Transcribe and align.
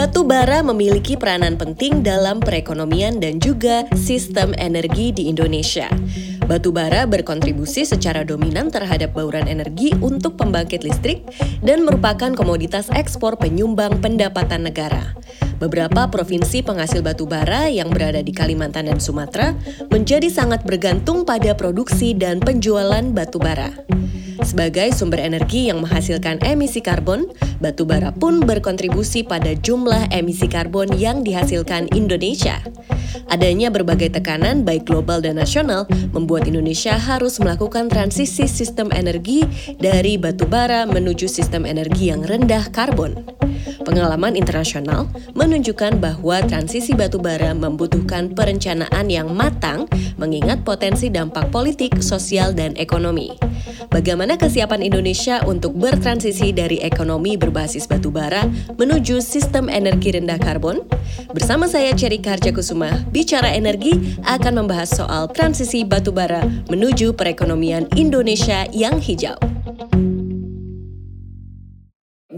Batu 0.00 0.24
bara 0.24 0.64
memiliki 0.64 1.12
peranan 1.12 1.60
penting 1.60 2.00
dalam 2.00 2.40
perekonomian 2.40 3.20
dan 3.20 3.36
juga 3.36 3.84
sistem 3.92 4.56
energi 4.56 5.12
di 5.12 5.28
Indonesia. 5.28 5.92
Batu 6.48 6.72
bara 6.72 7.04
berkontribusi 7.04 7.84
secara 7.84 8.24
dominan 8.24 8.72
terhadap 8.72 9.12
bauran 9.12 9.44
energi 9.44 9.92
untuk 10.00 10.40
pembangkit 10.40 10.88
listrik 10.88 11.28
dan 11.60 11.84
merupakan 11.84 12.32
komoditas 12.32 12.88
ekspor 12.96 13.36
penyumbang 13.36 14.00
pendapatan 14.00 14.64
negara. 14.64 15.12
Beberapa 15.60 16.08
provinsi 16.08 16.64
penghasil 16.64 17.04
batu 17.04 17.28
bara 17.28 17.68
yang 17.68 17.92
berada 17.92 18.24
di 18.24 18.32
Kalimantan 18.32 18.88
dan 18.88 19.04
Sumatera 19.04 19.52
menjadi 19.92 20.32
sangat 20.32 20.64
bergantung 20.64 21.28
pada 21.28 21.52
produksi 21.52 22.16
dan 22.16 22.40
penjualan 22.40 23.04
batu 23.12 23.36
bara. 23.36 23.99
Sebagai 24.40 24.96
sumber 24.96 25.20
energi 25.20 25.68
yang 25.68 25.84
menghasilkan 25.84 26.40
emisi 26.42 26.80
karbon, 26.80 27.28
batu 27.60 27.84
bara 27.84 28.10
pun 28.10 28.40
berkontribusi 28.40 29.22
pada 29.22 29.52
jumlah 29.52 30.08
emisi 30.10 30.48
karbon 30.48 30.90
yang 30.96 31.20
dihasilkan 31.20 31.92
Indonesia. 31.92 32.58
Adanya 33.30 33.70
berbagai 33.70 34.10
tekanan 34.10 34.66
baik 34.66 34.90
global 34.90 35.22
dan 35.22 35.38
nasional 35.38 35.86
membuat 36.10 36.50
Indonesia 36.50 36.98
harus 36.98 37.38
melakukan 37.38 37.86
transisi 37.86 38.50
sistem 38.50 38.90
energi 38.90 39.46
dari 39.78 40.18
batu 40.18 40.50
bara 40.50 40.82
menuju 40.82 41.30
sistem 41.30 41.62
energi 41.62 42.10
yang 42.10 42.26
rendah 42.26 42.66
karbon. 42.74 43.22
Pengalaman 43.80 44.36
internasional 44.36 45.08
menunjukkan 45.32 45.98
bahwa 45.98 46.42
transisi 46.44 46.92
batu 46.92 47.16
bara 47.16 47.56
membutuhkan 47.56 48.34
perencanaan 48.34 49.08
yang 49.08 49.32
matang 49.32 49.88
mengingat 50.20 50.62
potensi 50.66 51.08
dampak 51.08 51.48
politik, 51.48 51.98
sosial, 52.04 52.52
dan 52.52 52.76
ekonomi. 52.76 53.32
Bagaimana 53.88 54.29
kesiapan 54.36 54.84
Indonesia 54.84 55.40
untuk 55.48 55.72
bertransisi 55.78 56.52
dari 56.52 56.82
ekonomi 56.82 57.38
berbasis 57.38 57.88
batu 57.88 58.12
bara 58.12 58.44
menuju 58.76 59.22
sistem 59.24 59.70
energi 59.72 60.12
rendah 60.12 60.36
karbon? 60.36 60.84
Bersama 61.32 61.70
saya 61.70 61.94
Cherry 61.96 62.18
Karjakusuma, 62.20 63.06
Bicara 63.08 63.54
Energi 63.54 64.18
akan 64.28 64.66
membahas 64.66 64.92
soal 64.92 65.30
transisi 65.32 65.86
batu 65.86 66.12
bara 66.12 66.44
menuju 66.68 67.16
perekonomian 67.16 67.88
Indonesia 67.96 68.68
yang 68.74 68.98
hijau. 69.00 69.38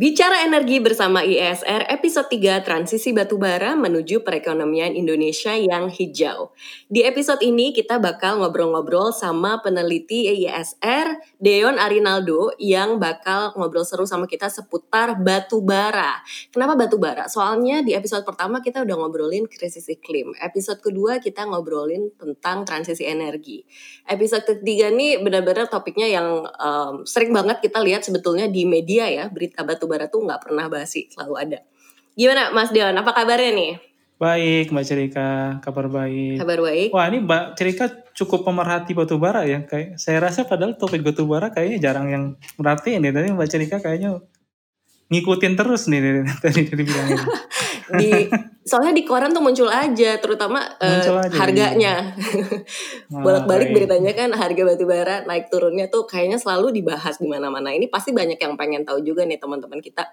Bicara 0.03 0.43
energi 0.43 0.83
bersama 0.83 1.23
IESR 1.23 1.87
episode 1.87 2.27
3 2.27 2.67
Transisi 2.67 3.15
Batubara 3.15 3.79
menuju 3.79 4.27
perekonomian 4.27 4.99
Indonesia 4.99 5.55
yang 5.55 5.87
hijau. 5.87 6.51
Di 6.91 7.07
episode 7.07 7.39
ini 7.47 7.71
kita 7.71 8.03
bakal 8.03 8.43
ngobrol-ngobrol 8.43 9.15
sama 9.15 9.63
peneliti 9.63 10.27
IESR 10.27 11.39
Deon 11.39 11.79
Arinaldo 11.79 12.51
yang 12.59 12.99
bakal 12.99 13.55
ngobrol 13.55 13.87
seru 13.87 14.03
sama 14.03 14.27
kita 14.27 14.51
seputar 14.51 15.23
batubara. 15.23 16.19
Kenapa 16.51 16.75
batubara? 16.75 17.31
Soalnya 17.31 17.87
di 17.87 17.95
episode 17.95 18.27
pertama 18.27 18.59
kita 18.59 18.83
udah 18.83 19.07
ngobrolin 19.07 19.47
krisis 19.47 19.87
iklim. 19.87 20.35
Episode 20.43 20.83
kedua 20.83 21.23
kita 21.23 21.47
ngobrolin 21.47 22.11
tentang 22.19 22.67
transisi 22.67 23.07
energi. 23.07 23.63
Episode 24.11 24.51
ketiga 24.51 24.91
nih 24.91 25.23
benar-benar 25.23 25.71
topiknya 25.71 26.11
yang 26.11 26.43
um, 26.59 27.07
sering 27.07 27.31
banget 27.31 27.63
kita 27.63 27.79
lihat 27.79 28.03
sebetulnya 28.03 28.51
di 28.51 28.67
media 28.67 29.07
ya, 29.07 29.31
berita 29.31 29.63
batubara 29.63 29.92
bara 29.93 30.09
tuh 30.09 30.25
nggak 30.25 30.49
pernah 30.49 30.73
basi, 30.73 31.13
selalu 31.13 31.35
ada. 31.37 31.59
Gimana 32.17 32.49
Mas 32.57 32.73
Dion, 32.73 32.97
apa 32.97 33.13
kabarnya 33.13 33.53
nih? 33.53 33.73
Baik, 34.23 34.71
Mbak 34.71 34.87
Cerika, 34.87 35.59
kabar 35.67 35.91
baik. 35.91 36.39
Kabar 36.39 36.63
baik. 36.63 36.89
Wah, 36.95 37.11
ini 37.11 37.19
Mbak 37.27 37.59
Cerika 37.59 37.91
cukup 38.15 38.47
pemerhati 38.47 38.95
batu 38.95 39.19
bara 39.19 39.43
ya. 39.43 39.67
Kayak 39.67 39.99
saya 39.99 40.23
rasa 40.23 40.47
padahal 40.47 40.79
topik 40.79 41.03
batu 41.03 41.27
bara 41.27 41.51
kayaknya 41.51 41.79
jarang 41.83 42.07
yang 42.07 42.25
merhatiin 42.55 43.03
nih. 43.03 43.11
Tadi 43.11 43.35
Mbak 43.35 43.49
Cerika 43.51 43.77
kayaknya 43.83 44.23
ngikutin 45.13 45.53
terus 45.53 45.93
nih 45.93 46.25
tadi 46.43 46.65
dari 46.65 46.83
bilang 46.89 47.09
ini. 47.13 47.25
di 48.01 48.11
soalnya 48.65 48.97
di 48.97 49.05
koran 49.05 49.37
tuh 49.37 49.45
muncul 49.45 49.69
aja 49.69 50.17
terutama 50.17 50.65
uh, 50.81 50.89
muncul 50.89 51.19
aja, 51.21 51.37
harganya 51.37 51.95
iya. 52.17 53.21
bolak-balik 53.25 53.77
beritanya 53.77 54.17
kan 54.17 54.33
harga 54.33 54.63
batu 54.65 54.89
bara 54.89 55.29
naik 55.29 55.53
turunnya 55.53 55.93
tuh 55.93 56.09
kayaknya 56.09 56.41
selalu 56.41 56.73
dibahas 56.81 57.21
di 57.21 57.29
mana-mana 57.29 57.75
ini 57.77 57.93
pasti 57.93 58.17
banyak 58.17 58.41
yang 58.41 58.57
pengen 58.57 58.89
tahu 58.89 59.05
juga 59.05 59.29
nih 59.29 59.37
teman-teman 59.37 59.85
kita 59.85 60.09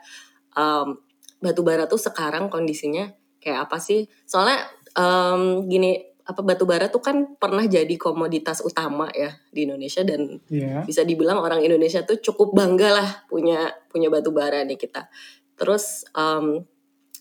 um, 0.59 0.99
batu 1.39 1.63
bara 1.63 1.87
tuh 1.87 2.01
sekarang 2.01 2.51
kondisinya 2.51 3.07
kayak 3.39 3.71
apa 3.71 3.79
sih 3.79 4.03
soalnya 4.27 4.67
um, 4.99 5.63
gini 5.71 6.08
apa 6.29 6.45
batu 6.45 6.69
bara 6.69 6.93
tuh 6.93 7.01
kan 7.01 7.33
pernah 7.41 7.65
jadi 7.65 7.89
komoditas 7.97 8.61
utama 8.61 9.09
ya 9.17 9.33
di 9.49 9.65
Indonesia 9.65 10.05
dan 10.05 10.37
yeah. 10.53 10.85
bisa 10.85 11.01
dibilang 11.01 11.41
orang 11.41 11.65
Indonesia 11.65 12.05
tuh 12.05 12.21
cukup 12.21 12.53
bangga 12.53 12.93
lah 12.93 13.09
punya 13.25 13.73
punya 13.89 14.13
batu 14.13 14.29
bara 14.29 14.61
nih 14.61 14.77
kita. 14.77 15.09
Terus 15.57 16.05
um, 16.13 16.61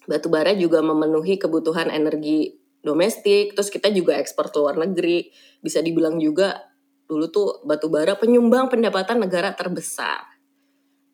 batu 0.05 0.29
bara 0.29 0.53
juga 0.53 0.85
memenuhi 0.85 1.41
kebutuhan 1.41 1.89
energi 1.89 2.61
domestik, 2.85 3.57
terus 3.57 3.73
kita 3.73 3.89
juga 3.89 4.21
ekspor 4.21 4.53
ke 4.53 4.61
luar 4.61 4.77
negeri. 4.77 5.33
Bisa 5.65 5.81
dibilang 5.81 6.21
juga 6.21 6.69
dulu 7.09 7.33
tuh 7.33 7.49
batu 7.65 7.89
bara 7.89 8.13
penyumbang 8.21 8.69
pendapatan 8.69 9.25
negara 9.25 9.57
terbesar. 9.57 10.37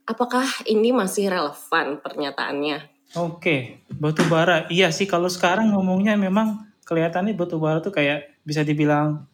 Apakah 0.05 0.45
ini 0.67 0.91
masih 0.91 1.31
relevan 1.31 2.03
pernyataannya? 2.03 2.91
Oke, 3.15 3.87
batu 3.87 4.27
bara. 4.27 4.67
Iya 4.67 4.91
sih 4.91 5.07
kalau 5.07 5.31
sekarang 5.31 5.71
ngomongnya 5.71 6.19
memang 6.19 6.74
kelihatannya 6.85 7.33
batu 7.33 7.57
bara 7.57 7.81
tuh 7.81 7.91
kayak 7.91 8.41
bisa 8.45 8.61
dibilang 8.61 9.25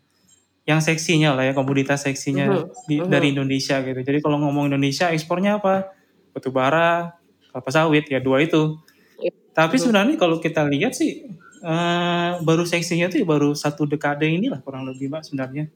yang 0.68 0.78
seksinya 0.78 1.34
lah 1.34 1.50
ya 1.50 1.52
komoditas 1.52 2.06
seksinya 2.06 2.44
uh 2.46 2.52
-huh. 2.62 2.64
di, 2.86 2.96
uh 3.00 3.04
-huh. 3.04 3.10
dari 3.10 3.34
Indonesia 3.34 3.82
gitu. 3.82 4.00
Jadi 4.00 4.18
kalau 4.22 4.38
ngomong 4.38 4.70
Indonesia 4.70 5.10
ekspornya 5.10 5.58
apa? 5.58 5.90
Batu 6.30 6.54
bara, 6.54 7.18
kelapa 7.50 7.70
sawit 7.74 8.06
ya 8.06 8.22
dua 8.22 8.46
itu. 8.46 8.78
Uh 9.18 9.32
Tapi 9.50 9.76
sebenarnya 9.82 10.14
kalau 10.14 10.38
kita 10.38 10.62
lihat 10.62 10.94
sih 10.94 11.26
uh, 11.66 12.38
baru 12.40 12.62
seksinya 12.62 13.10
tuh 13.10 13.26
baru 13.26 13.50
satu 13.52 13.84
dekade 13.84 14.24
inilah 14.30 14.62
kurang 14.62 14.86
lebih 14.86 15.10
mbak 15.10 15.26
sebenarnya. 15.26 15.66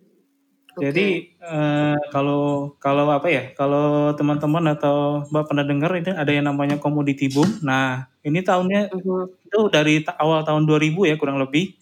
Okay. 0.74 0.90
Jadi 0.90 1.06
uh, 1.38 1.94
kalau 2.10 2.74
kalau 2.82 3.06
apa 3.06 3.30
ya? 3.30 3.54
Kalau 3.54 4.10
teman-teman 4.18 4.74
atau 4.74 5.22
Mbak 5.30 5.44
pernah 5.46 5.64
dengar 5.64 5.90
ini 5.94 6.10
ada 6.10 6.32
yang 6.34 6.50
namanya 6.50 6.82
komoditi 6.82 7.30
boom. 7.30 7.46
Nah, 7.62 8.10
ini 8.26 8.42
tahunnya 8.42 8.90
uh 8.90 8.98
-huh. 8.98 9.24
itu 9.30 9.60
dari 9.70 10.02
awal 10.18 10.42
tahun 10.42 10.66
2000 10.66 11.10
ya 11.10 11.14
kurang 11.14 11.38
lebih. 11.38 11.78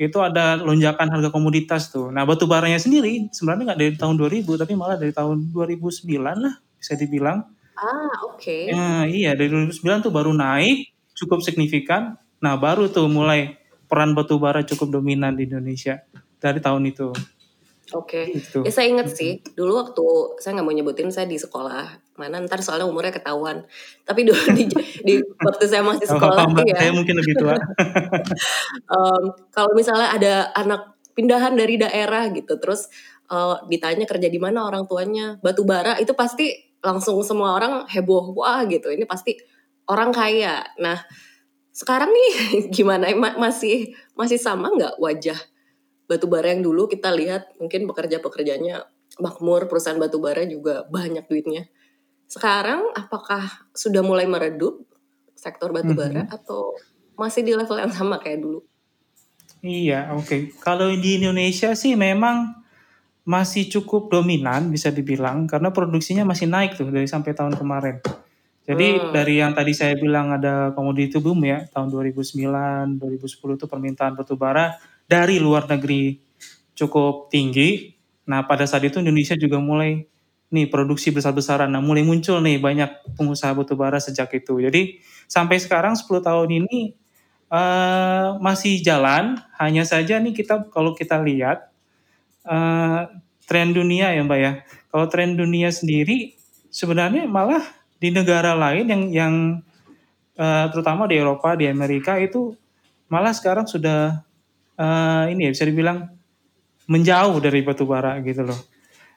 Itu 0.00 0.24
ada 0.24 0.56
lonjakan 0.56 1.12
harga 1.12 1.28
komoditas 1.28 1.92
tuh. 1.92 2.08
Nah, 2.08 2.24
batu 2.24 2.48
baranya 2.48 2.80
sendiri 2.80 3.28
sebenarnya 3.36 3.72
nggak 3.72 3.80
dari 3.84 3.92
tahun 4.00 4.16
2000 4.16 4.60
tapi 4.64 4.72
malah 4.72 4.96
dari 4.96 5.12
tahun 5.12 5.52
2009 5.52 6.16
lah 6.16 6.54
bisa 6.80 6.96
dibilang. 6.96 7.44
Ah, 7.76 8.32
oke. 8.32 8.40
Okay. 8.40 8.72
Nah, 8.72 9.04
iya 9.04 9.36
dari 9.36 9.52
2009 9.52 10.08
tuh 10.08 10.12
baru 10.12 10.32
naik 10.32 10.88
cukup 11.12 11.44
signifikan. 11.44 12.16
Nah, 12.40 12.56
baru 12.56 12.88
tuh 12.88 13.12
mulai 13.12 13.60
peran 13.92 14.16
batu 14.16 14.40
bara 14.40 14.64
cukup 14.64 15.00
dominan 15.00 15.36
di 15.36 15.44
Indonesia 15.44 16.00
dari 16.40 16.64
tahun 16.64 16.88
itu. 16.88 17.12
Oke, 17.94 18.34
okay. 18.34 18.42
Gitu. 18.42 18.66
ya 18.66 18.72
saya 18.74 18.90
inget 18.90 19.14
sih 19.14 19.38
dulu 19.54 19.78
waktu 19.78 20.02
saya 20.42 20.58
nggak 20.58 20.66
mau 20.66 20.74
nyebutin 20.74 21.14
saya 21.14 21.30
di 21.30 21.38
sekolah 21.38 21.86
mana 22.18 22.42
ntar 22.42 22.58
soalnya 22.58 22.82
umurnya 22.82 23.14
ketahuan. 23.14 23.62
Tapi 24.02 24.26
dulu 24.26 24.42
di, 24.58 24.66
di 25.06 25.14
waktu 25.22 25.64
saya 25.70 25.86
masih 25.86 26.10
sekolah 26.10 26.50
oh, 26.50 26.66
ya. 26.66 26.82
Saya 26.82 26.90
mungkin 26.90 27.14
lebih 27.14 27.38
tua. 27.38 27.54
um, 28.96 29.22
kalau 29.54 29.70
misalnya 29.78 30.10
ada 30.18 30.34
anak 30.58 30.98
pindahan 31.14 31.54
dari 31.54 31.78
daerah 31.78 32.26
gitu, 32.34 32.58
terus 32.58 32.90
uh, 33.30 33.62
ditanya 33.70 34.02
kerja 34.02 34.26
di 34.26 34.40
mana 34.42 34.66
orang 34.66 34.90
tuanya 34.90 35.38
batu 35.38 35.62
bara 35.62 35.94
itu 36.02 36.10
pasti 36.18 36.50
langsung 36.82 37.22
semua 37.22 37.54
orang 37.54 37.86
heboh 37.86 38.34
wah 38.34 38.66
gitu. 38.66 38.90
Ini 38.90 39.06
pasti 39.06 39.38
orang 39.86 40.10
kaya. 40.10 40.66
Nah 40.82 40.98
sekarang 41.70 42.10
nih 42.10 42.32
gimana 42.74 43.14
masih 43.36 43.94
masih 44.18 44.42
sama 44.42 44.72
nggak 44.72 44.98
wajah 44.98 45.38
batu 46.06 46.26
bara 46.30 46.54
yang 46.54 46.62
dulu 46.62 46.86
kita 46.86 47.10
lihat 47.10 47.54
mungkin 47.58 47.86
pekerja-pekerjanya 47.90 48.86
makmur 49.18 49.66
perusahaan 49.66 49.98
batu 49.98 50.18
bara 50.22 50.46
juga 50.46 50.86
banyak 50.88 51.26
duitnya. 51.26 51.66
Sekarang 52.26 52.90
apakah 52.94 53.70
sudah 53.74 54.02
mulai 54.02 54.26
meredup 54.26 54.82
sektor 55.38 55.70
batu 55.70 55.94
bara 55.94 56.26
mm 56.26 56.26
-hmm. 56.26 56.36
atau 56.36 56.74
masih 57.14 57.42
di 57.42 57.52
level 57.54 57.78
yang 57.78 57.92
sama 57.92 58.18
kayak 58.18 58.42
dulu? 58.42 58.60
Iya, 59.64 60.14
oke. 60.14 60.26
Okay. 60.26 60.40
Kalau 60.62 60.92
di 60.94 61.18
Indonesia 61.18 61.72
sih 61.74 61.98
memang 61.98 62.66
masih 63.26 63.66
cukup 63.66 64.06
dominan 64.06 64.70
bisa 64.70 64.94
dibilang 64.94 65.50
karena 65.50 65.74
produksinya 65.74 66.22
masih 66.22 66.46
naik 66.46 66.78
tuh 66.78 66.86
dari 66.94 67.10
sampai 67.10 67.34
tahun 67.34 67.58
kemarin. 67.58 67.98
Jadi 68.66 68.98
hmm. 68.98 69.10
dari 69.10 69.34
yang 69.42 69.54
tadi 69.54 69.74
saya 69.74 69.98
bilang 69.98 70.30
ada 70.34 70.70
komoditi 70.74 71.18
boom 71.18 71.42
ya 71.42 71.66
tahun 71.70 71.90
2009, 71.90 72.98
2010 72.98 73.58
itu 73.58 73.66
permintaan 73.66 74.14
batu 74.14 74.34
bara 74.38 74.74
dari 75.06 75.38
luar 75.38 75.66
negeri 75.70 76.18
cukup 76.76 77.32
tinggi. 77.32 77.94
Nah, 78.26 78.44
pada 78.44 78.66
saat 78.66 78.82
itu 78.84 78.98
Indonesia 78.98 79.38
juga 79.38 79.62
mulai 79.62 80.04
nih 80.50 80.66
produksi 80.70 81.10
besar-besaran. 81.10 81.70
Nah, 81.70 81.82
mulai 81.82 82.02
muncul 82.02 82.38
nih 82.42 82.58
banyak 82.58 83.16
pengusaha 83.18 83.54
batubara 83.54 83.98
sejak 83.98 84.30
itu. 84.34 84.62
Jadi 84.62 85.02
sampai 85.26 85.58
sekarang 85.58 85.94
10 85.98 86.06
tahun 86.22 86.50
ini 86.62 86.94
uh, 87.50 88.38
masih 88.38 88.82
jalan. 88.82 89.38
Hanya 89.58 89.86
saja 89.86 90.18
nih 90.18 90.34
kita 90.34 90.70
kalau 90.70 90.92
kita 90.94 91.18
lihat 91.22 91.70
uh, 92.46 93.10
tren 93.46 93.74
dunia 93.74 94.10
ya, 94.14 94.22
Mbak 94.22 94.38
ya. 94.38 94.52
Kalau 94.90 95.06
tren 95.10 95.34
dunia 95.34 95.70
sendiri 95.70 96.34
sebenarnya 96.70 97.24
malah 97.30 97.62
di 97.96 98.12
negara 98.12 98.52
lain 98.52 98.86
yang 98.90 99.02
yang 99.10 99.34
uh, 100.36 100.66
terutama 100.70 101.08
di 101.08 101.16
Eropa, 101.16 101.56
di 101.56 101.66
Amerika 101.66 102.20
itu 102.20 102.54
malah 103.06 103.32
sekarang 103.32 103.64
sudah 103.70 104.25
uh, 104.76 105.24
ini 105.28 105.48
ya 105.48 105.50
bisa 105.52 105.64
dibilang 105.68 105.98
menjauh 106.86 107.36
dari 107.42 107.60
batu 107.66 107.84
bara 107.84 108.22
gitu 108.22 108.46
loh. 108.46 108.58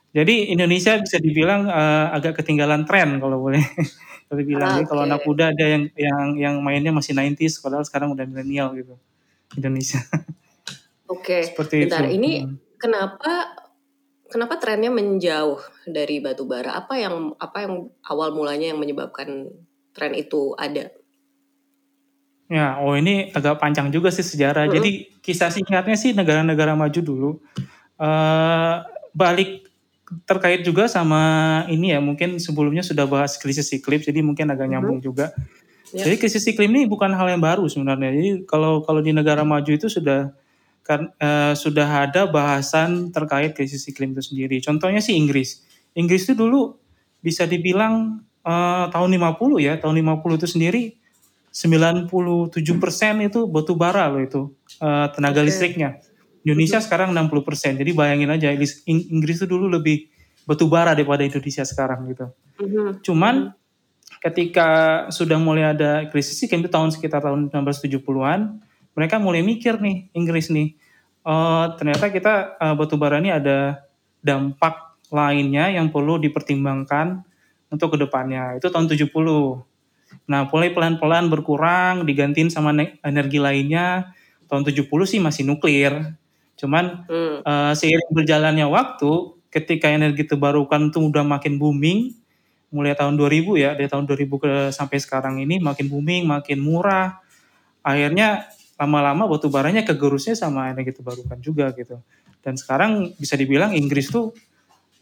Jadi 0.10 0.50
Indonesia 0.50 0.98
bisa 0.98 1.22
dibilang 1.22 1.70
uh, 1.70 2.10
agak 2.18 2.42
ketinggalan 2.42 2.82
tren 2.90 3.22
kalau 3.22 3.38
boleh 3.38 3.62
tapi 4.30 4.42
bilang. 4.42 4.70
Ah, 4.74 4.78
okay. 4.82 4.90
kalau 4.90 5.06
anak 5.06 5.22
muda 5.22 5.54
ada 5.54 5.66
yang 5.66 5.84
yang 5.94 6.26
yang 6.38 6.56
mainnya 6.66 6.90
masih 6.90 7.14
90s, 7.14 7.62
padahal 7.62 7.86
sekarang 7.86 8.18
udah 8.18 8.26
milenial 8.26 8.74
gitu 8.74 8.98
Indonesia. 9.54 10.02
Oke. 11.14 11.26
Okay. 11.26 11.42
Seperti 11.46 11.76
Bentar, 11.86 12.10
itu. 12.10 12.18
ini 12.18 12.32
hmm. 12.42 12.78
kenapa 12.82 13.34
kenapa 14.30 14.58
trennya 14.58 14.90
menjauh 14.90 15.62
dari 15.86 16.22
batu 16.22 16.50
bara? 16.50 16.74
Apa 16.74 16.98
yang 16.98 17.38
apa 17.38 17.70
yang 17.70 17.94
awal 18.10 18.34
mulanya 18.34 18.74
yang 18.74 18.82
menyebabkan 18.82 19.50
tren 19.94 20.14
itu 20.18 20.58
ada? 20.58 20.90
Ya, 22.50 22.82
oh 22.82 22.98
ini 22.98 23.30
agak 23.30 23.62
panjang 23.62 23.94
juga 23.94 24.10
sih 24.10 24.26
sejarah. 24.26 24.66
-hmm. 24.66 24.76
Jadi 24.76 24.90
kisah 25.22 25.54
singkatnya 25.54 25.94
sih 25.94 26.18
negara-negara 26.18 26.74
maju 26.74 27.00
dulu 27.00 27.30
uh, 28.02 28.82
balik 29.14 29.70
terkait 30.26 30.66
juga 30.66 30.90
sama 30.90 31.22
ini 31.70 31.94
ya 31.94 32.02
mungkin 32.02 32.42
sebelumnya 32.42 32.82
sudah 32.82 33.06
bahas 33.06 33.38
krisis 33.38 33.70
iklim 33.70 34.02
jadi 34.02 34.26
mungkin 34.26 34.50
agak 34.50 34.66
nyambung 34.66 34.98
-hmm. 34.98 35.06
juga. 35.06 35.30
Yeah. 35.94 36.10
Jadi 36.10 36.16
krisis 36.26 36.50
iklim 36.50 36.74
ini 36.74 36.90
bukan 36.90 37.14
hal 37.14 37.30
yang 37.30 37.42
baru 37.42 37.70
sebenarnya. 37.70 38.10
Jadi 38.18 38.30
kalau 38.50 38.82
kalau 38.82 39.06
di 39.06 39.14
negara 39.14 39.46
maju 39.46 39.70
itu 39.70 39.86
sudah 39.86 40.34
kan 40.82 41.14
uh, 41.22 41.54
sudah 41.54 42.10
ada 42.10 42.26
bahasan 42.26 43.14
terkait 43.14 43.54
krisis 43.54 43.86
iklim 43.86 44.18
itu 44.18 44.26
sendiri. 44.26 44.58
Contohnya 44.58 45.06
sih 45.06 45.14
Inggris. 45.14 45.62
Inggris 45.94 46.26
itu 46.26 46.34
dulu 46.34 46.74
bisa 47.22 47.46
dibilang 47.46 48.26
uh, 48.42 48.90
tahun 48.90 49.10
50 49.22 49.62
ya, 49.62 49.78
tahun 49.78 50.02
50 50.02 50.40
itu 50.42 50.48
sendiri 50.50 50.84
97% 51.50 52.54
itu 53.26 53.40
batu 53.50 53.74
bara 53.74 54.06
loh 54.06 54.22
itu 54.22 54.42
uh, 54.80 55.10
tenaga 55.10 55.42
okay. 55.42 55.48
listriknya. 55.50 55.90
Indonesia 56.46 56.80
sekarang 56.80 57.12
60%. 57.12 57.82
Jadi 57.82 57.92
bayangin 57.92 58.30
aja 58.32 58.54
Inggris 58.88 59.38
itu 59.42 59.48
dulu 59.50 59.68
lebih 59.68 60.08
batu 60.50 60.66
bara 60.66 60.98
daripada 60.98 61.22
Indonesia 61.26 61.62
sekarang 61.62 62.10
gitu. 62.10 62.26
Mm-hmm. 62.58 62.88
Cuman 63.06 63.36
mm-hmm. 63.54 64.18
ketika 64.24 64.70
sudah 65.14 65.38
mulai 65.38 65.74
ada 65.74 66.08
krisis 66.10 66.42
iklim 66.42 66.66
itu 66.66 66.72
tahun 66.72 66.90
sekitar 66.90 67.22
tahun 67.22 67.54
1970-an, 67.54 68.62
mereka 68.98 69.16
mulai 69.22 69.46
mikir 69.46 69.78
nih 69.78 70.10
Inggris 70.16 70.50
nih, 70.50 70.74
uh, 71.22 71.76
ternyata 71.78 72.10
kita 72.10 72.58
uh, 72.58 72.74
batu 72.74 72.98
bara 72.98 73.22
ini 73.22 73.30
ada 73.30 73.86
dampak 74.26 74.98
lainnya 75.10 75.70
yang 75.74 75.90
perlu 75.90 76.18
dipertimbangkan 76.22 77.26
untuk 77.70 77.94
ke 77.94 77.98
depannya. 78.02 78.58
Itu 78.58 78.74
tahun 78.74 78.90
70. 78.90 79.10
Nah, 80.30 80.46
mulai 80.46 80.70
pelan-pelan 80.70 81.30
berkurang, 81.30 82.06
digantiin 82.06 82.54
sama 82.54 82.70
energi 83.02 83.42
lainnya. 83.42 84.14
Tahun 84.46 84.62
70 84.62 84.86
sih 85.10 85.18
masih 85.18 85.46
nuklir. 85.46 85.94
Cuman 86.60 87.06
hmm. 87.10 87.38
uh, 87.46 87.74
seiring 87.74 88.12
berjalannya 88.14 88.68
waktu, 88.70 89.40
ketika 89.50 89.90
energi 89.90 90.26
terbarukan 90.30 90.94
itu 90.94 91.02
udah 91.02 91.26
makin 91.26 91.58
booming, 91.58 92.14
mulai 92.70 92.94
tahun 92.94 93.18
2000 93.18 93.58
ya, 93.58 93.72
dari 93.74 93.90
tahun 93.90 94.06
2000 94.06 94.44
ke 94.44 94.52
sampai 94.70 94.98
sekarang 95.02 95.42
ini 95.42 95.58
makin 95.58 95.90
booming, 95.90 96.30
makin 96.30 96.62
murah. 96.62 97.18
Akhirnya 97.82 98.46
lama-lama 98.78 99.26
batu 99.26 99.50
baranya 99.50 99.82
kegerusnya 99.84 100.38
sama 100.38 100.70
energi 100.70 100.94
terbarukan 100.94 101.42
juga 101.42 101.74
gitu. 101.74 102.00
Dan 102.40 102.56
sekarang 102.56 103.18
bisa 103.18 103.36
dibilang 103.36 103.76
Inggris 103.76 104.08
tuh 104.08 104.32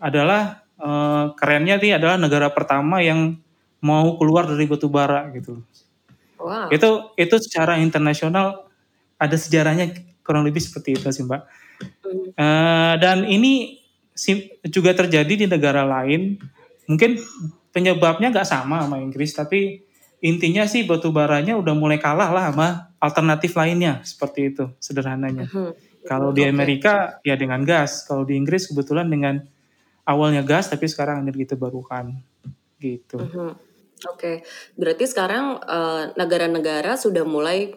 adalah 0.01 0.65
uh, 0.81 1.33
kerennya 1.37 1.77
sih 1.77 1.93
adalah 1.93 2.17
negara 2.17 2.49
pertama 2.49 3.01
yang 3.01 3.37
mau 3.83 4.17
keluar 4.17 4.49
dari 4.49 4.65
batu 4.65 4.89
bara 4.89 5.29
gitu. 5.33 5.61
Wow. 6.37 6.69
Itu 6.69 7.13
itu 7.17 7.35
secara 7.41 7.81
internasional 7.81 8.69
ada 9.17 9.35
sejarahnya 9.37 9.93
kurang 10.21 10.45
lebih 10.45 10.61
seperti 10.61 10.97
itu 10.97 11.09
sih 11.09 11.25
mbak. 11.25 11.41
Hmm. 12.05 12.33
Uh, 12.37 12.93
dan 12.97 13.17
ini 13.25 13.81
juga 14.69 14.97
terjadi 14.97 15.33
di 15.33 15.45
negara 15.45 15.85
lain. 15.85 16.41
Mungkin 16.89 17.21
penyebabnya 17.75 18.33
nggak 18.33 18.47
sama 18.47 18.81
sama 18.81 18.97
Inggris, 18.97 19.35
tapi 19.35 19.85
intinya 20.23 20.65
sih 20.65 20.87
batu 20.87 21.13
baranya 21.13 21.53
udah 21.59 21.73
mulai 21.77 22.01
kalah 22.01 22.33
lah 22.33 22.49
sama 22.49 22.89
alternatif 22.97 23.53
lainnya 23.53 24.01
seperti 24.01 24.53
itu 24.53 24.65
sederhananya. 24.81 25.45
Uh-huh. 25.45 25.71
Kalau 26.07 26.31
di 26.31 26.47
Amerika 26.47 27.19
ya 27.21 27.35
dengan 27.35 27.61
gas, 27.67 28.07
kalau 28.07 28.23
di 28.23 28.33
Inggris 28.39 28.71
kebetulan 28.71 29.11
dengan 29.11 29.43
awalnya 30.07 30.41
gas 30.41 30.71
tapi 30.71 30.87
sekarang 30.87 31.21
energi 31.21 31.53
terbarukan 31.53 32.17
gitu. 32.81 33.19
Uh-huh. 33.21 33.53
Oke, 34.05 34.45
berarti 34.77 35.09
sekarang 35.09 35.57
uh, 35.57 36.13
negara-negara 36.13 36.93
sudah 36.93 37.25
mulai 37.25 37.73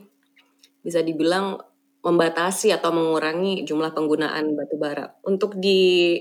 bisa 0.85 1.01
dibilang 1.01 1.57
membatasi 2.05 2.73
atau 2.73 2.93
mengurangi 2.93 3.65
jumlah 3.65 3.97
penggunaan 3.97 4.53
batu 4.53 4.77
bara. 4.77 5.17
Untuk 5.25 5.57
di 5.57 6.21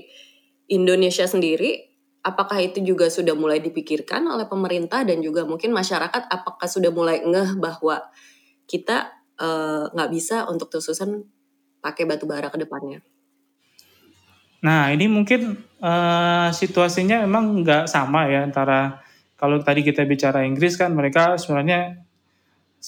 Indonesia 0.72 1.28
sendiri, 1.28 1.84
apakah 2.24 2.60
itu 2.60 2.80
juga 2.84 3.08
sudah 3.08 3.32
mulai 3.36 3.60
dipikirkan 3.60 4.24
oleh 4.28 4.44
pemerintah 4.44 5.04
dan 5.04 5.24
juga 5.24 5.44
mungkin 5.48 5.72
masyarakat? 5.72 6.28
Apakah 6.28 6.68
sudah 6.68 6.92
mulai 6.92 7.24
ngeh 7.24 7.56
bahwa 7.56 8.04
kita 8.68 9.12
eh, 9.40 9.84
nggak 9.88 10.08
uh, 10.08 10.12
bisa 10.12 10.44
untuk 10.52 10.68
terusan 10.68 11.24
pakai 11.80 12.04
batu 12.04 12.28
bara 12.28 12.52
ke 12.52 12.60
depannya? 12.60 13.00
Nah, 14.60 14.92
ini 14.92 15.08
mungkin 15.08 15.56
uh, 15.80 16.52
situasinya 16.52 17.24
memang 17.24 17.64
nggak 17.64 17.88
sama 17.88 18.28
ya 18.28 18.44
antara 18.44 19.00
kalau 19.40 19.56
tadi 19.64 19.80
kita 19.80 20.04
bicara 20.04 20.44
Inggris 20.44 20.76
kan 20.76 20.92
mereka 20.92 21.40
sebenarnya 21.40 22.04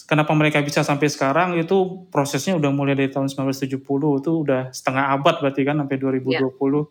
kenapa 0.04 0.36
mereka 0.36 0.60
bisa 0.60 0.84
sampai 0.84 1.08
sekarang 1.08 1.56
itu 1.56 2.04
prosesnya 2.12 2.60
udah 2.60 2.68
mulai 2.68 2.92
dari 2.92 3.08
tahun 3.08 3.32
1970 3.32 3.80
itu 3.80 4.30
udah 4.44 4.68
setengah 4.68 5.16
abad 5.16 5.40
berarti 5.40 5.64
kan 5.64 5.80
sampai 5.80 5.96
2020. 5.96 6.28
Yeah. 6.28 6.84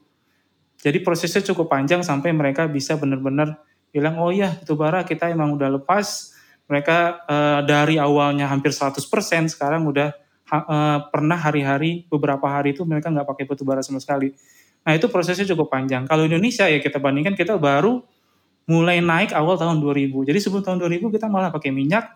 Jadi 0.82 0.98
prosesnya 1.06 1.46
cukup 1.46 1.70
panjang 1.70 2.02
sampai 2.02 2.34
mereka 2.34 2.66
bisa 2.66 2.98
benar-benar 2.98 3.62
bilang 3.94 4.18
oh 4.18 4.34
ya 4.34 4.58
itu 4.58 4.74
bara 4.74 5.06
kita 5.06 5.30
emang 5.30 5.54
udah 5.54 5.78
lepas. 5.78 6.34
Mereka 6.66 6.98
uh, 7.30 7.60
dari 7.62 8.02
awalnya 8.02 8.50
hampir 8.50 8.74
100% 8.74 8.98
sekarang 9.52 9.86
udah 9.86 10.10
uh, 10.50 11.06
pernah 11.14 11.38
hari-hari 11.38 12.10
beberapa 12.10 12.50
hari 12.50 12.74
itu 12.74 12.82
mereka 12.82 13.14
nggak 13.14 13.30
pakai 13.30 13.44
batu 13.46 13.62
bara 13.62 13.86
sama 13.86 14.02
sekali. 14.02 14.34
Nah 14.82 14.98
itu 14.98 15.06
prosesnya 15.06 15.46
cukup 15.54 15.70
panjang. 15.70 16.10
Kalau 16.10 16.26
Indonesia 16.26 16.66
ya 16.66 16.82
kita 16.82 16.98
bandingkan 16.98 17.38
kita 17.38 17.62
baru 17.62 18.02
mulai 18.70 19.02
naik 19.02 19.34
awal 19.34 19.58
tahun 19.58 19.82
2000. 19.82 20.28
Jadi 20.30 20.40
sebelum 20.42 20.64
tahun 20.66 20.78
2000 20.82 21.14
kita 21.14 21.26
malah 21.30 21.50
pakai 21.50 21.74
minyak, 21.74 22.14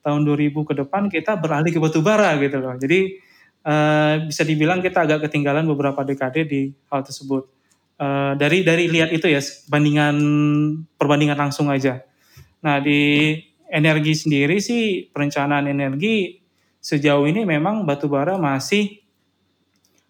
tahun 0.00 0.24
2000 0.24 0.52
ke 0.68 0.74
depan 0.84 1.02
kita 1.12 1.36
beralih 1.36 1.70
ke 1.72 1.80
batu 1.80 2.00
bara 2.00 2.36
gitu 2.40 2.56
loh. 2.60 2.74
Jadi 2.76 3.20
uh, 3.64 4.24
bisa 4.24 4.42
dibilang 4.44 4.80
kita 4.80 5.04
agak 5.04 5.28
ketinggalan 5.28 5.68
beberapa 5.68 6.00
dekade 6.04 6.48
di 6.48 6.72
hal 6.88 7.04
tersebut. 7.04 7.48
Uh, 8.00 8.32
dari 8.40 8.64
dari 8.64 8.88
lihat 8.88 9.12
itu 9.12 9.28
ya 9.28 9.44
bandingan 9.68 10.16
perbandingan 10.96 11.36
langsung 11.36 11.68
aja. 11.68 12.00
Nah 12.64 12.80
di 12.80 13.36
energi 13.68 14.16
sendiri 14.16 14.56
sih 14.58 15.12
perencanaan 15.12 15.68
energi 15.68 16.40
sejauh 16.80 17.28
ini 17.28 17.44
memang 17.44 17.84
batu 17.84 18.08
bara 18.08 18.40
masih 18.40 19.04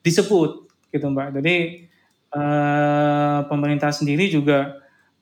disebut 0.07 0.71
gitu 0.95 1.07
mbak. 1.11 1.35
Jadi 1.43 1.87
uh, 2.31 3.43
pemerintah 3.51 3.91
sendiri 3.91 4.31
juga 4.31 4.79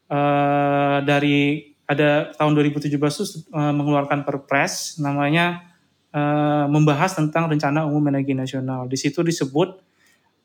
uh, 0.09 0.99
dari 1.05 1.73
ada 1.89 2.37
tahun 2.37 2.53
2017 2.53 2.93
itu 2.93 3.25
uh, 3.57 3.73
mengeluarkan 3.73 4.29
perpres 4.29 5.01
namanya 5.01 5.65
uh, 6.13 6.69
membahas 6.69 7.17
tentang 7.17 7.49
rencana 7.49 7.89
umum 7.89 8.05
energi 8.13 8.37
nasional. 8.37 8.85
Di 8.85 9.01
situ 9.01 9.25
disebut 9.25 9.81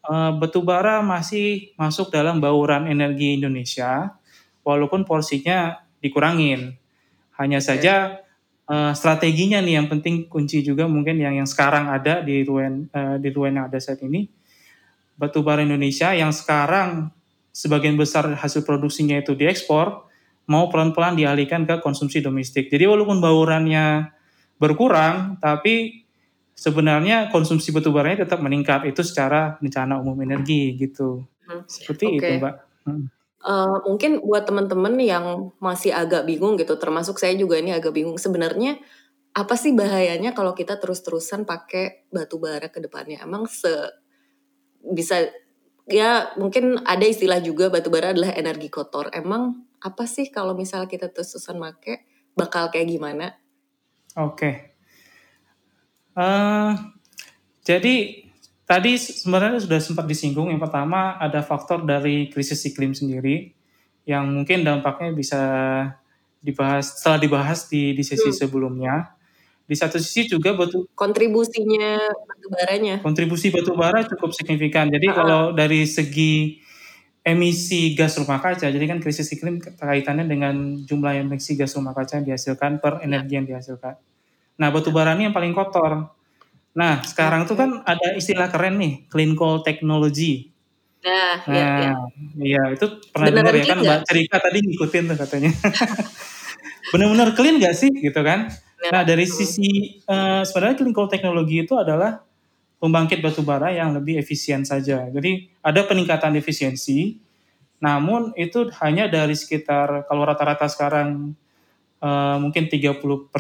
uh, 0.08 0.32
batu 0.40 0.64
bara 0.64 1.04
masih 1.04 1.76
masuk 1.76 2.16
dalam 2.16 2.40
bauran 2.40 2.88
energi 2.88 3.36
Indonesia 3.36 4.16
walaupun 4.64 5.04
porsinya 5.04 5.84
dikurangin. 6.00 6.80
Hanya 7.36 7.60
saja 7.60 8.24
uh, 8.72 8.96
strateginya 8.96 9.60
nih 9.60 9.84
yang 9.84 9.88
penting 9.92 10.32
kunci 10.32 10.64
juga 10.64 10.88
mungkin 10.88 11.20
yang 11.20 11.36
yang 11.36 11.50
sekarang 11.50 11.92
ada 11.92 12.24
di 12.24 12.44
Ruen 12.48 12.88
uh, 12.94 13.20
di 13.20 13.30
Ruen 13.36 13.60
yang 13.60 13.68
ada 13.68 13.80
saat 13.84 14.00
ini 14.06 14.32
batu 15.14 15.46
bara 15.46 15.62
Indonesia 15.62 16.12
yang 16.16 16.34
sekarang 16.34 17.14
sebagian 17.54 17.96
besar 17.96 18.34
hasil 18.34 18.66
produksinya 18.66 19.22
itu 19.22 19.38
diekspor, 19.38 20.10
mau 20.50 20.68
pelan-pelan 20.68 21.16
dialihkan 21.16 21.64
ke 21.70 21.80
konsumsi 21.80 22.20
domestik. 22.20 22.68
Jadi 22.68 22.90
walaupun 22.90 23.22
baurannya 23.22 24.10
berkurang, 24.58 25.38
tapi 25.38 26.04
sebenarnya 26.58 27.30
konsumsi 27.30 27.70
batu 27.70 27.94
baranya 27.94 28.26
tetap 28.26 28.42
meningkat. 28.42 28.90
Itu 28.90 29.06
secara 29.06 29.62
rencana 29.62 30.02
umum 30.02 30.18
energi 30.26 30.76
gitu. 30.76 31.24
Hmm. 31.46 31.64
Seperti 31.70 32.06
okay. 32.10 32.18
itu, 32.18 32.32
Mbak. 32.42 32.56
Hmm. 32.90 33.06
Uh, 33.44 33.78
mungkin 33.92 34.24
buat 34.24 34.48
teman-teman 34.48 34.96
yang 35.04 35.52
masih 35.60 35.92
agak 35.92 36.24
bingung 36.24 36.56
gitu, 36.56 36.80
termasuk 36.80 37.20
saya 37.20 37.36
juga 37.36 37.60
ini 37.60 37.76
agak 37.76 37.92
bingung. 37.92 38.16
Sebenarnya 38.16 38.80
apa 39.36 39.60
sih 39.60 39.76
bahayanya 39.76 40.32
kalau 40.32 40.56
kita 40.56 40.80
terus-terusan 40.80 41.44
pakai 41.44 42.08
batu 42.08 42.40
bara 42.40 42.72
ke 42.72 42.80
depannya? 42.80 43.20
Emang 43.24 43.46
se 43.46 43.72
bisa 44.84 45.28
ya 45.88 46.32
mungkin 46.40 46.80
ada 46.88 47.04
istilah 47.04 47.44
juga 47.44 47.68
batu 47.68 47.92
bara 47.92 48.16
adalah 48.16 48.32
energi 48.36 48.72
kotor. 48.72 49.12
Emang 49.12 49.68
apa 49.84 50.08
sih 50.08 50.32
kalau 50.32 50.56
misalnya 50.56 50.88
kita 50.88 51.12
terus-terusan 51.12 51.60
make 51.60 52.08
bakal 52.34 52.72
kayak 52.72 52.88
gimana? 52.88 53.36
Oke. 54.16 54.78
Uh, 56.14 56.78
jadi 57.66 58.26
tadi 58.64 58.96
sebenarnya 58.96 59.60
sudah 59.64 59.80
sempat 59.82 60.06
disinggung. 60.06 60.50
Yang 60.54 60.70
pertama 60.70 61.18
ada 61.18 61.42
faktor 61.42 61.84
dari 61.84 62.30
krisis 62.30 62.64
iklim 62.70 62.94
sendiri 62.96 63.52
yang 64.04 64.28
mungkin 64.28 64.68
dampaknya 64.68 65.16
bisa 65.16 65.42
dibahas 66.44 67.00
setelah 67.00 67.20
dibahas 67.24 67.72
di 67.72 67.96
di 67.96 68.04
sesi 68.04 68.30
hmm. 68.32 68.40
sebelumnya. 68.40 69.16
Di 69.64 69.76
satu 69.80 69.96
sisi 69.96 70.28
juga 70.28 70.52
batu 70.54 70.86
kontribusinya 70.92 71.98
batu 72.04 72.48
baranya. 72.52 72.96
Kontribusi 73.00 73.48
batu 73.50 73.74
bara 73.74 74.04
cukup 74.04 74.36
signifikan. 74.36 74.92
Jadi 74.92 75.08
uh 75.08 75.12
-huh. 75.12 75.20
kalau 75.24 75.42
dari 75.56 75.88
segi 75.88 76.64
emisi 77.24 77.96
gas 77.96 78.20
rumah 78.20 78.44
kaca. 78.44 78.68
Jadi 78.68 78.86
kan 78.86 79.00
krisis 79.00 79.32
iklim 79.32 79.64
kaitannya 79.64 80.28
dengan 80.28 80.84
jumlah 80.84 81.24
emisi 81.24 81.56
gas 81.56 81.74
rumah 81.80 81.96
kaca 81.96 82.20
yang 82.20 82.28
dihasilkan 82.28 82.84
per 82.84 83.00
energi 83.02 83.34
yang 83.40 83.48
dihasilkan. 83.48 83.96
Nah, 84.60 84.68
batu 84.70 84.92
bara 84.92 85.16
ini 85.18 85.32
yang 85.32 85.36
paling 85.36 85.56
kotor. 85.56 86.14
Nah, 86.76 87.02
sekarang 87.02 87.48
tuh 87.48 87.56
kan 87.58 87.82
ada 87.88 88.14
istilah 88.14 88.52
keren 88.52 88.78
nih, 88.78 89.08
clean 89.10 89.34
coal 89.34 89.64
technology. 89.64 90.52
Nah, 91.04 91.36
iya, 91.52 91.64
nah 91.68 91.80
iya, 91.84 91.94
iya. 92.40 92.64
itu 92.72 92.86
pernah 93.12 93.28
dengar 93.28 93.54
ya 93.60 93.66
kan 93.68 93.80
Mbak 93.84 94.00
Cerika 94.08 94.38
tadi 94.40 94.58
ngikutin 94.64 95.04
tuh 95.12 95.18
katanya. 95.20 95.52
Benar-benar 96.96 97.30
clean 97.36 97.60
gak 97.60 97.76
sih 97.76 97.92
gitu 97.92 98.22
kan? 98.24 98.52
Nah, 98.94 99.02
dari 99.02 99.26
sisi 99.26 99.98
uh, 100.06 100.46
sebenarnya 100.46 100.78
clean 100.78 100.94
coal 100.94 101.10
technology 101.10 101.66
itu 101.66 101.74
adalah 101.74 102.22
pembangkit 102.78 103.26
batu 103.26 103.42
bara 103.42 103.74
yang 103.74 103.90
lebih 103.98 104.22
efisien 104.22 104.62
saja. 104.62 105.10
Jadi 105.10 105.50
ada 105.66 105.82
peningkatan 105.82 106.38
efisiensi, 106.38 107.18
namun 107.82 108.38
itu 108.38 108.70
hanya 108.86 109.10
dari 109.10 109.34
sekitar 109.34 110.06
kalau 110.06 110.22
rata-rata 110.30 110.70
sekarang 110.70 111.34
uh, 112.06 112.38
mungkin 112.38 112.70
30% 112.70 113.34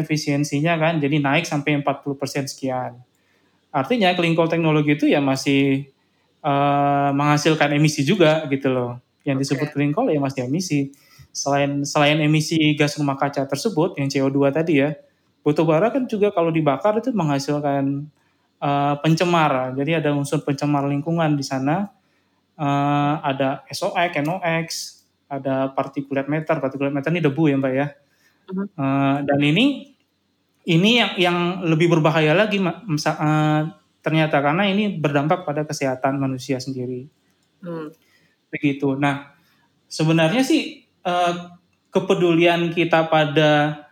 efisiensinya 0.00 0.72
kan, 0.80 0.96
jadi 0.96 1.20
naik 1.20 1.44
sampai 1.44 1.84
40% 1.84 2.48
sekian. 2.48 2.96
Artinya 3.68 4.16
clean 4.16 4.32
coal 4.32 4.48
teknologi 4.48 4.96
itu 4.96 5.04
ya 5.04 5.20
masih 5.20 5.84
uh, 6.40 7.12
menghasilkan 7.12 7.76
emisi 7.76 8.08
juga 8.08 8.48
gitu 8.48 8.72
loh. 8.72 9.04
Yang 9.20 9.52
disebut 9.52 9.68
clean 9.76 9.92
coal 9.92 10.08
ya 10.08 10.16
masih 10.16 10.48
emisi. 10.48 10.96
Selain 11.34 11.82
selain 11.82 12.22
emisi 12.22 12.78
gas 12.78 12.94
rumah 12.94 13.18
kaca 13.18 13.42
tersebut 13.42 13.98
yang 13.98 14.06
CO2 14.06 14.54
tadi 14.54 14.78
ya, 14.78 14.94
batu 15.42 15.66
bara 15.66 15.90
kan 15.90 16.06
juga 16.06 16.30
kalau 16.30 16.54
dibakar 16.54 17.02
itu 17.02 17.10
menghasilkan 17.10 18.06
uh, 18.62 18.94
pencemar. 19.02 19.74
Jadi 19.74 19.98
ada 19.98 20.14
unsur 20.14 20.46
pencemar 20.46 20.86
lingkungan 20.86 21.34
di 21.34 21.42
sana. 21.42 21.90
Uh, 22.54 23.18
ada 23.18 23.66
SOX, 23.66 24.14
NOx, 24.22 24.66
ada 25.26 25.74
partikulat 25.74 26.30
meter. 26.30 26.54
Partikulat 26.62 26.94
meter 26.94 27.10
ini 27.10 27.20
debu 27.20 27.50
ya 27.50 27.56
Mbak 27.58 27.74
ya. 27.74 27.86
Uh, 28.54 29.18
dan 29.26 29.40
ini 29.42 29.96
ini 30.64 30.90
yang 31.02 31.10
yang 31.18 31.38
lebih 31.66 31.92
berbahaya 31.92 32.32
lagi 32.32 32.60
uh, 32.62 33.60
ternyata 34.04 34.36
karena 34.40 34.68
ini 34.68 34.96
berdampak 34.96 35.42
pada 35.42 35.66
kesehatan 35.66 36.20
manusia 36.20 36.62
sendiri. 36.62 37.08
Hmm. 37.64 37.90
Begitu. 38.52 38.94
Nah, 38.94 39.34
sebenarnya 39.88 40.44
sih 40.44 40.83
uh, 41.04 41.54
kepedulian 41.94 42.74
kita 42.74 43.06
pada 43.06 43.84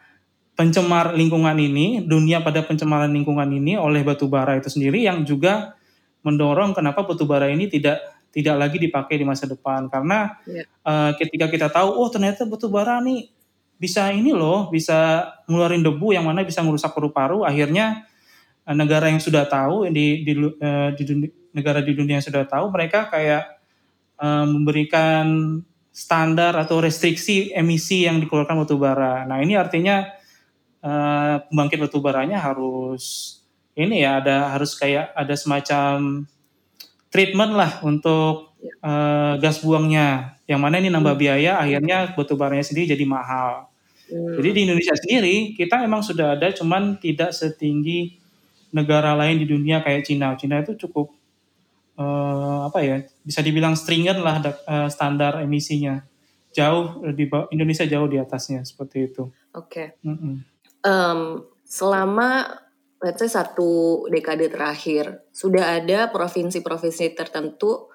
pencemar 0.52 1.16
lingkungan 1.16 1.56
ini, 1.56 2.04
dunia 2.04 2.44
pada 2.44 2.60
pencemaran 2.66 3.08
lingkungan 3.08 3.48
ini 3.48 3.78
oleh 3.78 4.04
batu 4.04 4.28
bara 4.28 4.58
itu 4.58 4.68
sendiri 4.68 5.00
yang 5.06 5.24
juga 5.24 5.78
mendorong 6.22 6.74
kenapa 6.74 7.02
batu 7.06 7.26
bara 7.26 7.50
ini 7.50 7.66
tidak 7.66 7.98
tidak 8.32 8.56
lagi 8.56 8.80
dipakai 8.80 9.20
di 9.20 9.26
masa 9.28 9.44
depan 9.44 9.92
karena 9.92 10.40
yeah. 10.48 10.64
uh, 10.86 11.12
ketika 11.20 11.52
kita 11.52 11.68
tahu 11.68 11.92
oh 11.92 12.08
ternyata 12.08 12.48
batu 12.48 12.72
bara 12.72 13.02
nih 13.04 13.28
bisa 13.76 14.08
ini 14.14 14.32
loh 14.32 14.70
bisa 14.72 15.28
ngeluarin 15.50 15.84
debu 15.84 16.14
yang 16.16 16.24
mana 16.24 16.46
bisa 16.46 16.64
merusak 16.64 16.94
paru-paru 16.94 17.44
akhirnya 17.44 18.08
uh, 18.64 18.72
negara 18.72 19.10
yang 19.12 19.20
sudah 19.20 19.44
tahu 19.44 19.90
di 19.90 20.24
di, 20.24 20.32
uh, 20.38 20.90
di 20.96 21.02
dunia, 21.04 21.28
negara 21.52 21.84
di 21.84 21.92
dunia 21.92 22.22
yang 22.22 22.24
sudah 22.24 22.48
tahu 22.48 22.72
mereka 22.72 23.10
kayak 23.12 23.60
uh, 24.16 24.46
memberikan 24.48 25.60
standar 25.92 26.56
atau 26.56 26.80
restriksi 26.80 27.52
emisi 27.52 28.08
yang 28.08 28.18
dikeluarkan 28.18 28.64
batu 28.64 28.80
bara. 28.80 29.28
Nah 29.28 29.44
ini 29.44 29.54
artinya 29.54 30.08
uh, 30.80 31.44
pembangkit 31.52 31.78
batu 31.84 32.00
baranya 32.00 32.40
harus 32.40 33.38
ini 33.76 34.00
ya 34.00 34.24
ada 34.24 34.56
harus 34.56 34.72
kayak 34.76 35.12
ada 35.12 35.36
semacam 35.36 36.24
treatment 37.12 37.52
lah 37.52 37.84
untuk 37.84 38.56
uh, 38.80 39.36
gas 39.36 39.60
buangnya 39.60 40.40
yang 40.48 40.60
mana 40.64 40.80
ini 40.80 40.88
nambah 40.88 41.12
hmm. 41.12 41.22
biaya 41.22 41.52
akhirnya 41.60 42.16
batu 42.16 42.34
baranya 42.34 42.64
sendiri 42.64 42.96
jadi 42.96 43.04
mahal. 43.04 43.68
Hmm. 44.08 44.40
Jadi 44.40 44.48
di 44.52 44.60
Indonesia 44.64 44.96
sendiri 44.96 45.36
kita 45.56 45.76
memang 45.84 46.00
sudah 46.00 46.40
ada 46.40 46.48
cuman 46.56 46.96
tidak 46.96 47.36
setinggi 47.36 48.16
negara 48.72 49.12
lain 49.12 49.44
di 49.44 49.46
dunia 49.48 49.84
kayak 49.84 50.08
Cina. 50.08 50.32
Cina 50.40 50.64
itu 50.64 50.72
cukup 50.88 51.12
uh, 51.98 52.68
apa 52.68 52.78
ya 52.84 52.96
bisa 53.24 53.40
dibilang 53.44 53.74
stringent 53.74 54.20
lah 54.22 54.40
uh, 54.44 54.88
standar 54.88 55.42
emisinya 55.42 56.00
jauh 56.52 57.00
di 57.16 57.24
Indonesia 57.52 57.88
jauh 57.88 58.08
di 58.08 58.20
atasnya 58.20 58.60
seperti 58.62 59.08
itu. 59.08 59.24
Oke. 59.56 59.96
Okay. 59.96 60.04
Mm 60.04 60.16
-mm 60.16 60.52
um, 60.86 61.42
selama 61.64 62.58
let's 63.02 63.18
say 63.18 63.30
satu 63.30 64.04
dekade 64.10 64.50
terakhir 64.50 65.26
sudah 65.34 65.82
ada 65.82 66.10
provinsi-provinsi 66.10 67.14
tertentu 67.18 67.90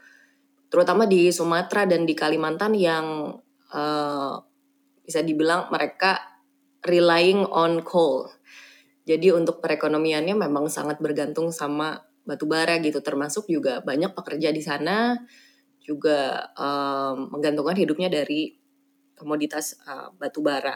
terutama 0.67 1.07
di 1.07 1.31
Sumatera 1.31 1.87
dan 1.87 2.03
di 2.03 2.11
Kalimantan 2.11 2.75
yang 2.75 3.39
uh, 3.71 4.33
bisa 5.07 5.23
dibilang 5.23 5.71
mereka 5.71 6.19
relying 6.83 7.47
on 7.47 7.79
coal. 7.87 8.27
Jadi 9.07 9.31
untuk 9.31 9.63
perekonomiannya 9.63 10.35
memang 10.35 10.67
sangat 10.67 10.99
bergantung 10.99 11.55
sama 11.55 12.03
batu 12.27 12.43
bara 12.43 12.75
gitu 12.84 13.00
termasuk 13.00 13.48
juga 13.48 13.79
banyak 13.79 14.12
pekerja 14.12 14.51
di 14.51 14.60
sana 14.60 15.15
juga 15.79 16.51
um, 16.60 17.31
menggantungkan 17.31 17.79
hidupnya 17.79 18.12
dari 18.12 18.60
komoditas 19.15 19.79
uh, 19.88 20.12
batu 20.19 20.43
bara. 20.43 20.75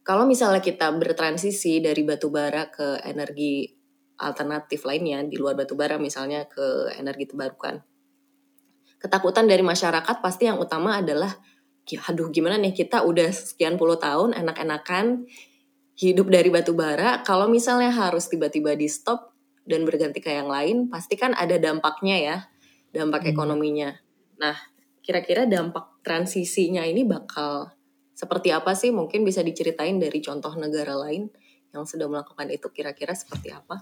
Kalau 0.00 0.24
misalnya 0.24 0.64
kita 0.64 0.88
bertransisi 0.96 1.84
dari 1.84 2.00
batu 2.00 2.32
bara 2.32 2.72
ke 2.72 3.04
energi 3.04 3.68
alternatif 4.16 4.88
lainnya 4.88 5.20
di 5.28 5.36
luar 5.36 5.54
batu 5.54 5.76
bara 5.76 6.00
misalnya 6.00 6.48
ke 6.48 6.96
energi 6.96 7.28
terbarukan. 7.28 7.84
Ketakutan 8.98 9.46
dari 9.46 9.60
masyarakat 9.60 10.16
pasti 10.24 10.48
yang 10.48 10.58
utama 10.58 10.98
adalah 10.98 11.30
aduh 11.88 12.28
gimana 12.28 12.60
nih 12.60 12.76
kita 12.76 13.00
udah 13.00 13.32
sekian 13.32 13.80
puluh 13.80 13.96
tahun 13.96 14.36
enak-enakan 14.36 15.24
hidup 15.96 16.28
dari 16.28 16.52
batu 16.52 16.76
bara 16.76 17.24
kalau 17.24 17.48
misalnya 17.48 17.88
harus 17.88 18.28
tiba-tiba 18.28 18.76
di 18.76 18.92
stop 18.92 19.37
dan 19.68 19.84
berganti 19.84 20.24
ke 20.24 20.32
yang 20.32 20.48
lain 20.48 20.88
pasti 20.88 21.20
kan 21.20 21.36
ada 21.36 21.60
dampaknya 21.60 22.16
ya 22.16 22.36
dampak 22.90 23.28
hmm. 23.28 23.32
ekonominya 23.36 23.90
nah 24.40 24.56
kira-kira 25.04 25.44
dampak 25.44 26.00
transisinya 26.00 26.84
ini 26.88 27.04
bakal 27.04 27.72
seperti 28.18 28.50
apa 28.50 28.74
sih 28.74 28.90
mungkin 28.90 29.22
bisa 29.22 29.46
diceritain 29.46 29.94
dari 30.02 30.18
contoh 30.18 30.50
negara 30.58 30.98
lain 30.98 31.30
yang 31.70 31.86
sudah 31.86 32.10
melakukan 32.10 32.50
itu 32.50 32.66
kira-kira 32.74 33.14
seperti 33.14 33.54
apa? 33.54 33.78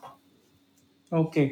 Oke. 1.09 1.31
Okay. 1.33 1.49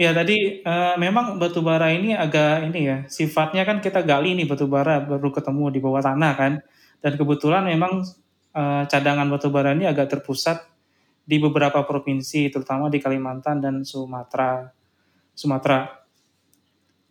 Ya 0.00 0.16
tadi 0.16 0.64
uh, 0.64 0.96
memang 0.96 1.36
batu 1.36 1.60
bara 1.60 1.92
ini 1.92 2.16
agak 2.16 2.64
ini 2.64 2.80
ya 2.88 2.98
sifatnya 3.12 3.62
kan 3.68 3.84
kita 3.84 4.02
gali 4.02 4.32
nih 4.32 4.48
batu 4.48 4.64
bara 4.64 5.04
baru 5.04 5.28
ketemu 5.30 5.68
di 5.68 5.78
bawah 5.84 6.00
tanah 6.00 6.32
kan 6.32 6.52
dan 7.04 7.12
kebetulan 7.20 7.68
memang 7.68 8.00
uh, 8.56 8.82
cadangan 8.88 9.28
batu 9.28 9.52
bara 9.52 9.76
ini 9.76 9.84
agak 9.84 10.16
terpusat 10.16 10.64
di 11.22 11.38
beberapa 11.38 11.86
provinsi 11.86 12.50
terutama 12.50 12.90
di 12.90 12.98
Kalimantan 12.98 13.62
dan 13.62 13.86
Sumatera 13.86 14.66
Sumatera 15.32 16.02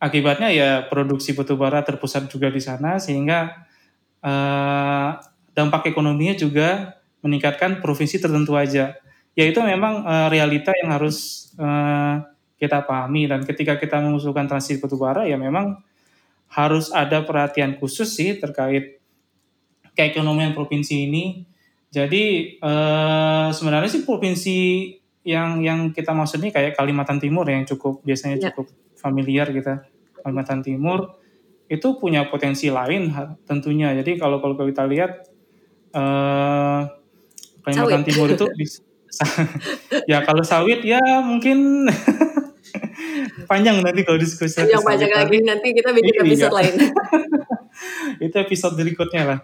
akibatnya 0.01 0.49
ya 0.49 0.69
produksi 0.89 1.37
batu 1.37 1.53
bara 1.53 1.85
terpusat 1.85 2.25
juga 2.27 2.49
di 2.49 2.57
sana 2.57 2.97
sehingga 2.97 3.69
uh, 4.25 5.17
dampak 5.53 5.93
ekonominya 5.93 6.33
juga 6.33 6.97
meningkatkan 7.21 7.85
provinsi 7.85 8.17
tertentu 8.17 8.57
aja. 8.57 8.97
Ya 9.37 9.43
itu 9.45 9.61
memang 9.61 10.03
uh, 10.03 10.27
realita 10.27 10.73
yang 10.81 10.91
harus 10.97 11.49
uh, 11.61 12.19
kita 12.57 12.81
pahami 12.83 13.29
dan 13.29 13.45
ketika 13.45 13.77
kita 13.77 14.01
mengusulkan 14.01 14.49
transisi 14.49 14.81
batubara 14.81 15.25
ya 15.29 15.37
memang 15.37 15.81
harus 16.51 16.91
ada 16.91 17.23
perhatian 17.23 17.79
khusus 17.79 18.11
sih 18.11 18.35
terkait 18.41 18.99
keekonomian 19.95 20.57
provinsi 20.57 21.07
ini. 21.07 21.23
Jadi 21.91 22.55
uh, 22.63 23.51
sebenarnya 23.51 23.91
sih 23.91 24.07
provinsi 24.07 24.59
yang 25.27 25.59
yang 25.59 25.91
kita 25.91 26.15
maksud 26.15 26.39
ini 26.39 26.49
kayak 26.49 26.79
Kalimantan 26.79 27.19
Timur 27.19 27.43
yang 27.45 27.67
cukup 27.67 27.99
biasanya 28.01 28.39
ya. 28.39 28.43
cukup 28.49 28.71
familiar 28.95 29.51
kita 29.51 29.85
Kalimantan 30.23 30.63
Timur 30.63 31.19
itu 31.67 31.87
punya 31.99 32.31
potensi 32.31 32.71
lain 32.71 33.11
tentunya. 33.43 33.91
Jadi 33.91 34.15
kalau 34.15 34.39
kalau 34.39 34.55
kita 34.55 34.87
lihat 34.87 35.27
uh, 35.91 36.87
Kalimantan 37.67 38.03
Timur 38.07 38.27
itu 38.31 38.47
bisa 38.59 38.81
ya 40.11 40.23
kalau 40.23 40.39
sawit 40.47 40.87
ya 40.87 41.03
mungkin 41.19 41.91
panjang 43.51 43.83
nanti 43.83 44.07
kalau 44.07 44.15
diskusi. 44.15 44.63
Panjang 44.63 44.79
panjang 44.79 45.11
lagi 45.11 45.37
nanti 45.43 45.67
kita 45.75 45.91
bikin 45.91 46.13
iya. 46.15 46.23
episode 46.23 46.55
lain. 46.55 46.73
itu 48.23 48.35
episode 48.39 48.79
berikutnya 48.79 49.23
lah. 49.27 49.39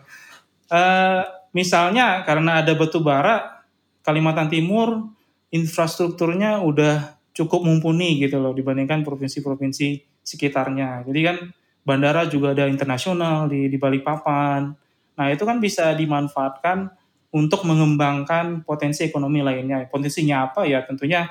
Uh, 0.71 1.36
misalnya 1.57 2.21
karena 2.21 2.61
ada 2.61 2.77
batu 2.77 3.01
bara, 3.01 3.65
Kalimantan 4.05 4.53
Timur 4.53 5.09
infrastrukturnya 5.49 6.61
udah 6.61 7.17
cukup 7.33 7.65
mumpuni 7.65 8.21
gitu 8.21 8.37
loh 8.37 8.53
dibandingkan 8.53 9.01
provinsi-provinsi 9.01 10.21
sekitarnya. 10.21 11.01
Jadi 11.07 11.19
kan 11.25 11.37
bandara 11.81 12.29
juga 12.29 12.53
ada 12.53 12.69
internasional 12.69 13.49
di 13.49 13.71
di 13.71 13.77
Balikpapan. 13.81 14.69
Nah, 15.17 15.27
itu 15.33 15.43
kan 15.49 15.57
bisa 15.57 15.97
dimanfaatkan 15.97 16.93
untuk 17.33 17.65
mengembangkan 17.65 18.61
potensi 18.67 19.07
ekonomi 19.07 19.41
lainnya. 19.41 19.87
Potensinya 19.89 20.51
apa 20.51 20.67
ya? 20.67 20.83
Tentunya 20.85 21.25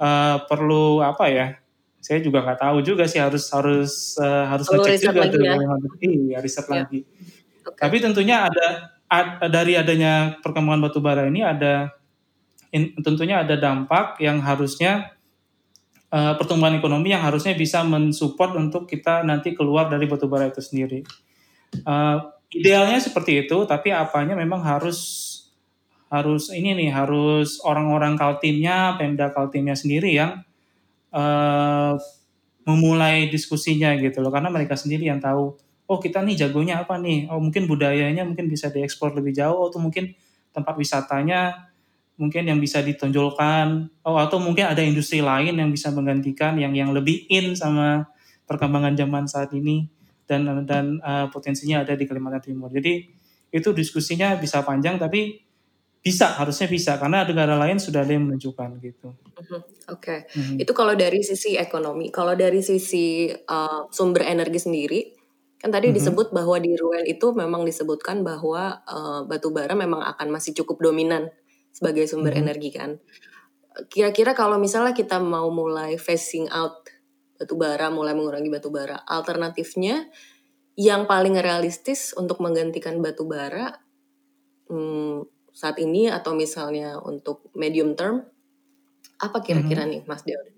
uh, 0.00 0.42
perlu 0.48 1.04
apa 1.04 1.28
ya? 1.30 1.46
Saya 2.02 2.18
juga 2.18 2.42
nggak 2.42 2.58
tahu 2.58 2.76
juga 2.82 3.06
sih 3.06 3.22
harus 3.22 3.46
harus 3.54 4.18
uh, 4.18 4.50
harus 4.50 4.66
ngecek 4.66 5.06
juga 5.06 5.22
lagi 5.22 5.38
ya. 5.38 5.54
iya 6.02 6.38
riset 6.42 6.66
ya. 6.66 6.82
lagi. 6.82 7.06
Okay. 7.62 7.78
Tapi 7.78 7.96
tentunya 8.02 8.50
ada 8.50 8.66
ad, 8.66 8.91
dari 9.52 9.76
adanya 9.76 10.40
perkembangan 10.40 10.88
batu 10.88 10.98
bara 11.04 11.28
ini 11.28 11.44
ada 11.44 11.92
in, 12.72 12.96
tentunya 13.04 13.44
ada 13.44 13.60
dampak 13.60 14.16
yang 14.24 14.40
harusnya 14.40 15.12
uh, 16.08 16.34
pertumbuhan 16.40 16.76
ekonomi 16.76 17.12
yang 17.12 17.20
harusnya 17.20 17.52
bisa 17.52 17.84
mensupport 17.84 18.56
untuk 18.56 18.88
kita 18.88 19.20
nanti 19.20 19.52
keluar 19.52 19.92
dari 19.92 20.08
batu 20.08 20.28
bara 20.28 20.48
itu 20.48 20.64
sendiri. 20.64 21.04
Uh, 21.84 22.20
idealnya 22.52 23.00
seperti 23.00 23.48
itu, 23.48 23.56
tapi 23.64 23.92
apanya 23.92 24.36
memang 24.36 24.60
harus 24.60 25.28
harus 26.12 26.52
ini 26.52 26.76
nih 26.76 26.90
harus 26.92 27.56
orang-orang 27.64 28.20
Kaltimnya, 28.20 29.00
Pemda 29.00 29.32
Kaltimnya 29.32 29.72
sendiri 29.72 30.12
yang 30.12 30.44
uh, 31.12 31.96
memulai 32.68 33.32
diskusinya 33.32 33.96
gitu 33.96 34.20
loh, 34.20 34.28
karena 34.28 34.52
mereka 34.52 34.76
sendiri 34.76 35.08
yang 35.08 35.20
tahu. 35.20 35.56
Oh 35.92 36.00
kita 36.00 36.24
nih 36.24 36.48
jagonya 36.48 36.80
apa 36.80 36.96
nih? 36.96 37.28
Oh 37.28 37.36
mungkin 37.36 37.68
budayanya 37.68 38.24
mungkin 38.24 38.48
bisa 38.48 38.72
diekspor 38.72 39.12
lebih 39.12 39.36
jauh, 39.36 39.68
atau 39.68 39.76
mungkin 39.76 40.16
tempat 40.56 40.72
wisatanya 40.80 41.68
mungkin 42.16 42.48
yang 42.48 42.56
bisa 42.56 42.80
ditonjolkan. 42.80 43.92
Oh 44.08 44.16
atau 44.16 44.40
mungkin 44.40 44.72
ada 44.72 44.80
industri 44.80 45.20
lain 45.20 45.60
yang 45.60 45.68
bisa 45.68 45.92
menggantikan 45.92 46.56
yang 46.56 46.72
yang 46.72 46.96
lebih 46.96 47.28
in 47.28 47.52
sama 47.52 48.08
perkembangan 48.48 48.96
zaman 48.96 49.28
saat 49.28 49.52
ini 49.52 49.84
dan 50.24 50.48
dan 50.64 50.96
uh, 51.04 51.28
potensinya 51.28 51.84
ada 51.84 51.92
di 51.92 52.08
Kalimantan 52.08 52.40
Timur. 52.40 52.72
Jadi 52.72 53.04
itu 53.52 53.68
diskusinya 53.76 54.32
bisa 54.40 54.64
panjang 54.64 54.96
tapi 54.96 55.44
bisa 56.02 56.34
harusnya 56.34 56.66
bisa 56.66 56.98
karena 56.98 57.22
negara 57.22 57.54
lain 57.54 57.78
sudah 57.78 58.02
ada 58.02 58.10
yang 58.10 58.26
menunjukkan 58.26 58.82
gitu. 58.82 59.14
Mm-hmm. 59.14 59.60
Oke, 59.94 60.02
okay. 60.02 60.18
mm-hmm. 60.34 60.56
itu 60.58 60.72
kalau 60.74 60.98
dari 60.98 61.22
sisi 61.22 61.54
ekonomi, 61.54 62.10
kalau 62.10 62.34
dari 62.34 62.58
sisi 62.58 63.30
uh, 63.30 63.86
sumber 63.94 64.26
energi 64.26 64.58
sendiri, 64.58 65.21
kan 65.62 65.70
tadi 65.70 65.94
mm-hmm. 65.94 65.98
disebut 66.02 66.28
bahwa 66.34 66.58
di 66.58 66.74
Ruel 66.74 67.06
itu 67.06 67.30
memang 67.30 67.62
disebutkan 67.62 68.26
bahwa 68.26 68.82
uh, 68.82 69.22
batu 69.30 69.54
bara 69.54 69.78
memang 69.78 70.02
akan 70.02 70.34
masih 70.34 70.58
cukup 70.58 70.82
dominan 70.82 71.30
sebagai 71.70 72.10
sumber 72.10 72.34
mm-hmm. 72.34 72.42
energi 72.42 72.70
kan. 72.74 72.90
Kira-kira 73.86 74.34
kalau 74.34 74.58
misalnya 74.58 74.90
kita 74.90 75.22
mau 75.22 75.48
mulai 75.54 75.94
phasing 75.94 76.50
out 76.50 76.90
batu 77.38 77.54
bara, 77.54 77.94
mulai 77.94 78.10
mengurangi 78.10 78.50
batu 78.50 78.74
bara, 78.74 79.06
alternatifnya 79.06 80.10
yang 80.74 81.06
paling 81.06 81.38
realistis 81.38 82.10
untuk 82.18 82.42
menggantikan 82.42 82.98
batu 82.98 83.22
bara, 83.24 83.78
hmm, 84.66 85.22
saat 85.54 85.78
ini 85.78 86.10
atau 86.10 86.34
misalnya 86.34 86.98
untuk 86.98 87.54
medium 87.54 87.94
term 87.94 88.26
apa 89.22 89.38
kira-kira 89.46 89.86
mm-hmm. 89.86 90.02
nih 90.02 90.10
Mas 90.10 90.26
Deod? 90.26 90.50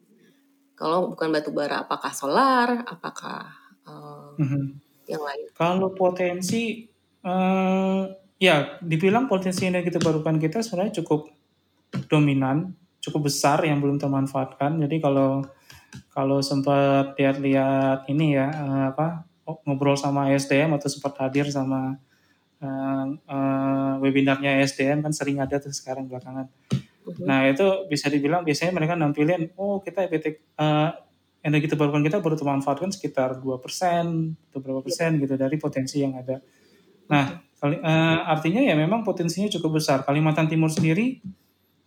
Kalau 0.74 1.12
bukan 1.12 1.28
batu 1.28 1.52
bara, 1.52 1.84
apakah 1.84 2.12
solar, 2.16 2.88
apakah 2.88 3.52
uh, 3.84 4.32
mm-hmm. 4.40 4.83
Yang 5.08 5.22
lain? 5.22 5.46
Kalau 5.52 5.92
potensi, 5.92 6.88
uh, 7.24 8.08
ya 8.40 8.78
dibilang 8.80 9.30
potensi 9.30 9.64
energi 9.64 9.92
terbarukan 9.92 10.36
kita 10.36 10.60
sebenarnya 10.60 11.04
cukup 11.04 11.30
dominan, 12.10 12.74
cukup 13.00 13.28
besar 13.30 13.62
yang 13.64 13.78
belum 13.78 14.00
termanfaatkan. 14.00 14.80
Jadi 14.80 14.96
kalau 14.98 15.44
kalau 16.10 16.42
sempat 16.42 17.14
lihat-lihat 17.14 18.10
ini 18.10 18.34
ya 18.34 18.50
uh, 18.50 18.84
apa 18.94 19.26
ngobrol 19.68 19.94
sama 19.94 20.32
SDM 20.32 20.74
atau 20.74 20.88
sempat 20.88 21.14
hadir 21.20 21.46
sama 21.52 22.00
uh, 22.64 23.06
uh, 23.28 23.94
webinarnya 24.00 24.64
SDM 24.64 25.04
kan 25.04 25.12
sering 25.12 25.38
ada 25.38 25.60
tuh 25.60 25.70
sekarang 25.70 26.08
belakangan. 26.08 26.48
Uh-huh. 27.04 27.24
Nah 27.28 27.44
itu 27.44 27.84
bisa 27.86 28.08
dibilang 28.08 28.42
biasanya 28.42 28.72
mereka 28.72 28.96
nampilin, 28.96 29.52
oh 29.60 29.84
kita 29.84 30.08
EPT 30.08 30.56
uh, 30.56 30.96
energi 31.44 31.68
terbarukan 31.68 32.00
kita 32.00 32.24
baru 32.24 32.40
termanfaatkan 32.40 32.88
sekitar 32.88 33.36
dua 33.36 33.60
persen 33.60 34.32
atau 34.48 34.58
berapa 34.64 34.80
persen 34.80 35.20
gitu 35.20 35.36
dari 35.36 35.60
potensi 35.60 36.00
yang 36.00 36.16
ada. 36.16 36.40
Nah 37.12 37.44
kali, 37.60 37.76
uh, 37.84 38.18
artinya 38.24 38.64
ya 38.64 38.72
memang 38.72 39.04
potensinya 39.04 39.52
cukup 39.52 39.78
besar. 39.78 40.02
Kalimantan 40.08 40.48
Timur 40.48 40.72
sendiri, 40.72 41.20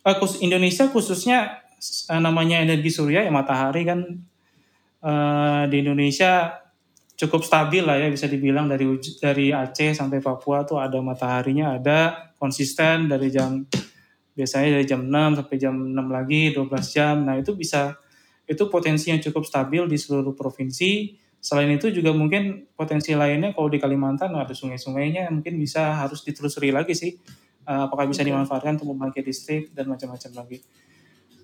uh, 0.05 0.17
Indonesia 0.45 0.85
khususnya 0.93 1.65
uh, 2.13 2.21
namanya 2.21 2.61
energi 2.61 2.93
surya 2.93 3.25
ya 3.25 3.31
matahari 3.33 3.81
kan 3.83 3.99
uh, 5.01 5.65
di 5.65 5.81
Indonesia 5.81 6.61
cukup 7.17 7.41
stabil 7.41 7.81
lah 7.81 7.97
ya 7.97 8.13
bisa 8.13 8.29
dibilang 8.29 8.69
dari 8.69 8.85
dari 9.17 9.49
Aceh 9.49 9.97
sampai 9.97 10.21
Papua 10.21 10.61
tuh 10.69 10.77
ada 10.77 11.01
mataharinya 11.01 11.81
ada 11.81 12.29
konsisten 12.37 13.09
dari 13.09 13.33
jam 13.33 13.65
biasanya 14.37 14.77
dari 14.77 14.85
jam 14.85 15.01
6 15.01 15.41
sampai 15.41 15.57
jam 15.57 15.73
6 15.73 15.97
lagi 16.13 16.53
12 16.53 16.93
jam. 16.93 17.15
Nah, 17.25 17.41
itu 17.41 17.57
bisa 17.57 17.97
itu 18.47 18.63
potensi 18.71 19.11
yang 19.11 19.19
cukup 19.19 19.43
stabil 19.43 19.83
di 19.91 19.99
seluruh 19.99 20.31
provinsi. 20.31 21.19
Selain 21.37 21.67
itu 21.69 21.91
juga 21.91 22.15
mungkin 22.15 22.65
potensi 22.73 23.13
lainnya 23.13 23.51
kalau 23.51 23.67
di 23.67 23.77
Kalimantan 23.77 24.33
ada 24.33 24.55
sungai-sungainya 24.55 25.29
mungkin 25.29 25.59
bisa 25.59 25.99
harus 25.99 26.23
ditelusuri 26.23 26.71
lagi 26.71 26.95
sih. 26.95 27.13
Uh, 27.67 27.91
apakah 27.91 28.07
bisa 28.07 28.23
dimanfaatkan 28.23 28.79
untuk 28.79 28.95
membangkit 28.95 29.27
listrik 29.27 29.75
dan 29.75 29.91
macam-macam 29.91 30.31
lagi. 30.39 30.63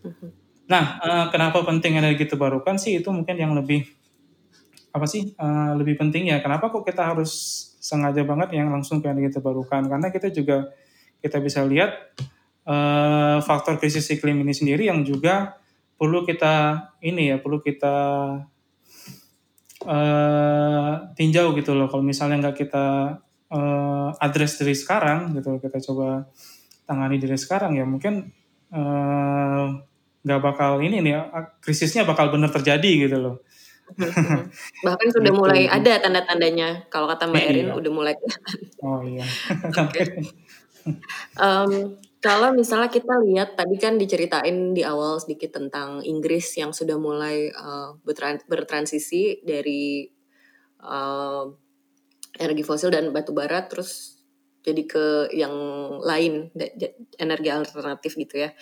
Mhm. 0.08 0.28
Nah, 0.72 0.84
uh, 1.04 1.26
kenapa 1.28 1.60
penting 1.68 2.00
energi 2.00 2.24
terbarukan 2.24 2.80
sih 2.80 3.04
itu 3.04 3.12
mungkin 3.12 3.36
yang 3.36 3.52
lebih 3.52 3.84
apa 4.96 5.04
sih 5.04 5.36
uh, 5.36 5.76
lebih 5.76 6.00
penting 6.00 6.32
ya 6.32 6.39
kenapa 6.39 6.72
kok 6.72 6.88
kita 6.88 7.04
harus 7.04 7.32
sengaja 7.82 8.24
banget 8.24 8.56
yang 8.56 8.72
langsung 8.72 9.04
ke 9.04 9.12
energi 9.12 9.42
terbarukan 9.42 9.89
karena 9.89 10.08
kita 10.13 10.32
juga 10.32 10.72
kita 11.20 11.42
bisa 11.42 11.66
lihat 11.66 12.16
faktor 13.44 13.76
krisis 13.76 14.08
iklim 14.08 14.39
ini 14.39 14.56
sendiri 14.56 14.88
yang 14.88 15.04
juga 15.04 15.60
perlu 15.95 16.25
kita 16.27 16.53
ini 17.03 17.34
ya 17.34 17.38
perlu 17.39 17.62
kita 17.63 17.95
uh, 19.88 20.93
tinjau 21.15 21.56
gitu 21.58 21.71
loh 21.77 21.88
kalau 21.88 22.03
misalnya 22.03 22.49
nggak 22.49 22.58
kita 22.65 22.86
uh, 23.53 24.10
address 24.19 24.60
dari 24.60 24.75
sekarang 24.75 25.38
gitu 25.38 25.58
kita 25.62 25.77
coba 25.91 26.27
tangani 26.84 27.17
dari 27.21 27.39
sekarang 27.39 27.77
ya 27.79 27.86
mungkin 27.88 28.34
nggak 30.23 30.39
uh, 30.41 30.43
bakal 30.43 30.82
ini 30.82 30.99
nih 30.99 31.13
krisisnya 31.62 32.03
bakal 32.03 32.34
benar 32.34 32.49
terjadi 32.49 33.08
gitu 33.08 33.17
loh 33.21 33.38
Bahkan 34.86 35.08
sudah 35.12 35.32
gitu. 35.32 35.39
mulai 35.39 35.67
ada 35.69 35.99
tanda-tandanya. 36.01 36.88
Kalau 36.89 37.06
kata 37.06 37.29
Mbak 37.29 37.43
Erin 37.43 37.67
iya. 37.69 37.73
udah 37.75 37.91
mulai 37.91 38.13
Oh 38.82 39.01
iya. 39.03 39.25
um, 41.39 41.71
kalau 42.23 42.55
misalnya 42.55 42.88
kita 42.88 43.19
lihat 43.19 43.59
tadi 43.59 43.75
kan 43.75 43.99
diceritain 43.99 44.71
di 44.71 44.79
awal 44.79 45.19
sedikit 45.19 45.59
tentang 45.59 45.99
Inggris 46.07 46.55
yang 46.55 46.71
sudah 46.71 46.95
mulai 46.95 47.51
uh, 47.51 47.99
bertransisi 48.47 49.43
dari 49.43 50.07
uh, 50.79 51.51
energi 52.39 52.63
fosil 52.63 52.95
dan 52.95 53.12
batu 53.12 53.36
bara 53.36 53.67
terus 53.67 54.15
jadi 54.63 54.88
ke 54.88 55.36
yang 55.36 55.51
lain 55.99 56.47
energi 57.19 57.49
alternatif 57.51 58.15
gitu 58.15 58.47
ya. 58.47 58.55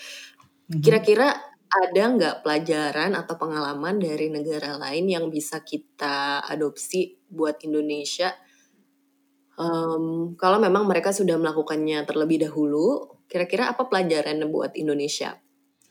Mhm. 0.66 0.82
Kira-kira 0.82 1.30
ada 1.72 2.02
nggak 2.04 2.36
pelajaran 2.42 3.14
atau 3.14 3.38
pengalaman 3.38 4.02
dari 4.02 4.28
negara 4.28 4.74
lain 4.74 5.06
yang 5.06 5.30
bisa 5.30 5.62
kita 5.62 6.42
adopsi 6.50 7.14
buat 7.30 7.62
Indonesia? 7.62 8.34
Um, 9.54 10.34
kalau 10.34 10.58
memang 10.58 10.84
mereka 10.90 11.14
sudah 11.14 11.38
melakukannya 11.38 12.02
terlebih 12.02 12.42
dahulu, 12.42 13.21
kira-kira 13.32 13.72
apa 13.72 13.88
pelajaran 13.88 14.44
buat 14.52 14.76
Indonesia? 14.76 15.40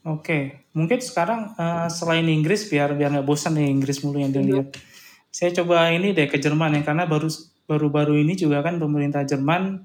Oke, 0.05 0.69
mungkin 0.77 1.01
sekarang 1.01 1.57
uh, 1.57 1.89
selain 1.89 2.25
Inggris 2.29 2.69
biar 2.69 2.93
biar 2.93 3.17
nggak 3.17 3.25
bosan 3.25 3.57
nih 3.57 3.69
Inggris 3.69 4.05
mulu 4.05 4.21
yang 4.21 4.29
dilihat. 4.29 4.69
Mm-hmm. 4.69 5.29
Saya 5.33 5.49
coba 5.57 5.89
ini 5.89 6.13
deh 6.13 6.29
ke 6.29 6.37
Jerman 6.37 6.77
ya 6.77 6.81
karena 6.85 7.09
baru 7.09 7.29
baru-baru 7.65 8.21
ini 8.21 8.37
juga 8.37 8.61
kan 8.61 8.77
pemerintah 8.77 9.25
Jerman 9.25 9.81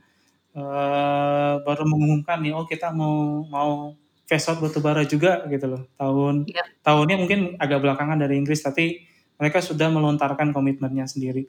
uh, 0.56 1.60
baru 1.64 1.84
mengumumkan 1.84 2.44
nih 2.44 2.52
oh 2.56 2.64
kita 2.68 2.92
mau 2.92 3.44
mau 3.48 3.92
phase 4.26 4.50
out 4.52 4.58
batubara 4.60 5.04
juga 5.04 5.44
gitu 5.52 5.68
loh. 5.68 5.82
Tahun 5.96 6.48
ya. 6.48 6.64
tahunnya 6.80 7.16
mungkin 7.20 7.40
agak 7.60 7.80
belakangan 7.84 8.18
dari 8.20 8.40
Inggris 8.40 8.64
tapi 8.64 9.04
mereka 9.36 9.60
sudah 9.60 9.92
melontarkan 9.92 10.50
komitmennya 10.56 11.04
sendiri. 11.04 11.46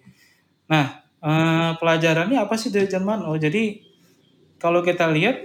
Nah, 0.67 1.08
eh, 1.24 1.72
pelajarannya 1.80 2.38
apa 2.38 2.60
sih 2.60 2.67
dari 2.67 2.86
Jerman? 2.86 3.24
Oh, 3.24 3.39
jadi 3.39 3.80
kalau 4.60 4.84
kita 4.84 5.08
lihat 5.10 5.39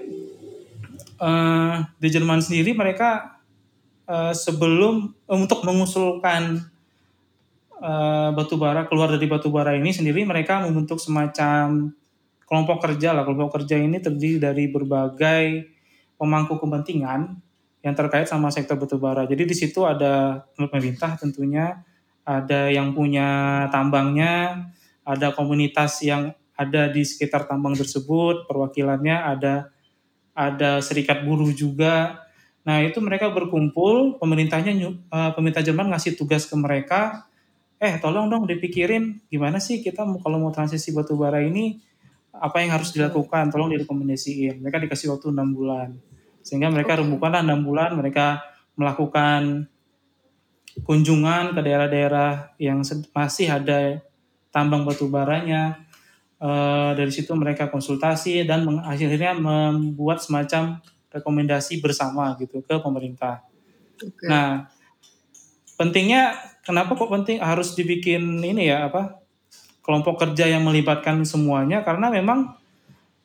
eh, 1.23 1.75
di 2.03 2.09
Jerman 2.11 2.43
sendiri 2.43 2.75
mereka 2.75 3.39
eh, 4.11 4.35
sebelum 4.35 5.15
untuk 5.31 5.63
mengusulkan 5.63 6.59
eh, 7.79 8.31
batubara 8.35 8.91
keluar 8.91 9.15
dari 9.15 9.31
batubara 9.31 9.79
ini 9.79 9.95
sendiri 9.95 10.27
mereka 10.27 10.67
membentuk 10.67 10.99
semacam 10.99 11.95
kelompok 12.51 12.85
kerja 12.85 13.15
lah. 13.15 13.23
Kelompok 13.23 13.63
kerja 13.63 13.79
ini 13.79 14.03
terdiri 14.03 14.43
dari 14.43 14.67
berbagai 14.67 15.71
pemangku 16.19 16.59
kepentingan 16.61 17.39
yang 17.83 17.95
terkait 17.99 18.31
sama 18.31 18.53
sektor 18.55 18.79
batubara. 18.79 19.27
Jadi 19.27 19.43
di 19.49 19.57
situ 19.59 19.83
ada 19.83 20.45
pemerintah 20.55 21.19
tentunya, 21.19 21.83
ada 22.23 22.71
yang 22.71 22.95
punya 22.95 23.67
tambangnya, 23.75 24.69
ada 25.03 25.35
komunitas 25.35 25.99
yang 26.07 26.31
ada 26.55 26.87
di 26.93 27.03
sekitar 27.03 27.51
tambang 27.51 27.75
tersebut, 27.75 28.47
perwakilannya 28.47 29.17
ada 29.19 29.75
ada 30.33 30.81
serikat 30.81 31.25
buruh 31.25 31.53
juga. 31.53 32.25
Nah 32.63 32.81
itu 32.81 33.03
mereka 33.03 33.29
berkumpul, 33.29 34.17
pemerintahnya 34.23 34.73
uh, 35.11 35.31
pemerintah 35.35 35.65
Jerman 35.67 35.91
ngasih 35.93 36.15
tugas 36.15 36.47
ke 36.47 36.55
mereka, 36.55 37.27
eh 37.83 37.99
tolong 37.99 38.31
dong 38.31 38.47
dipikirin 38.47 39.19
gimana 39.27 39.59
sih 39.59 39.83
kita 39.83 40.07
kalau 40.23 40.39
mau 40.39 40.55
transisi 40.55 40.95
batu 40.95 41.19
bara 41.19 41.43
ini 41.43 41.83
apa 42.33 42.63
yang 42.63 42.73
harus 42.79 42.95
dilakukan, 42.95 43.53
tolong 43.53 43.75
direkomendasiin. 43.75 44.63
Mereka 44.63 44.79
dikasih 44.89 45.13
waktu 45.13 45.35
enam 45.35 45.53
bulan, 45.53 45.99
sehingga 46.41 46.73
mereka 46.73 46.97
okay. 46.97 47.01
rembukanlah 47.05 47.43
enam 47.45 47.61
bulan, 47.67 47.93
mereka 47.93 48.41
melakukan 48.79 49.69
kunjungan 50.89 51.53
ke 51.53 51.61
daerah-daerah 51.61 52.57
yang 52.57 52.81
masih 53.13 53.53
ada 53.53 54.01
tambang 54.49 54.89
batu 54.89 55.05
baranya. 55.13 55.85
Uh, 56.43 56.91
dari 56.99 57.15
situ 57.15 57.31
mereka 57.39 57.71
konsultasi 57.71 58.43
dan 58.43 58.67
akhirnya 58.83 59.31
membuat 59.31 60.19
semacam 60.19 60.83
rekomendasi 61.15 61.79
bersama 61.79 62.35
gitu 62.43 62.67
ke 62.67 62.83
pemerintah. 62.83 63.47
Okay. 63.95 64.27
Nah, 64.27 64.67
pentingnya 65.79 66.35
kenapa 66.67 66.99
kok 66.99 67.15
penting 67.15 67.39
harus 67.39 67.79
dibikin 67.79 68.43
ini 68.43 68.75
ya 68.75 68.91
apa 68.91 69.23
kelompok 69.87 70.27
kerja 70.27 70.51
yang 70.51 70.67
melibatkan 70.67 71.23
semuanya 71.23 71.87
karena 71.87 72.11
memang 72.11 72.59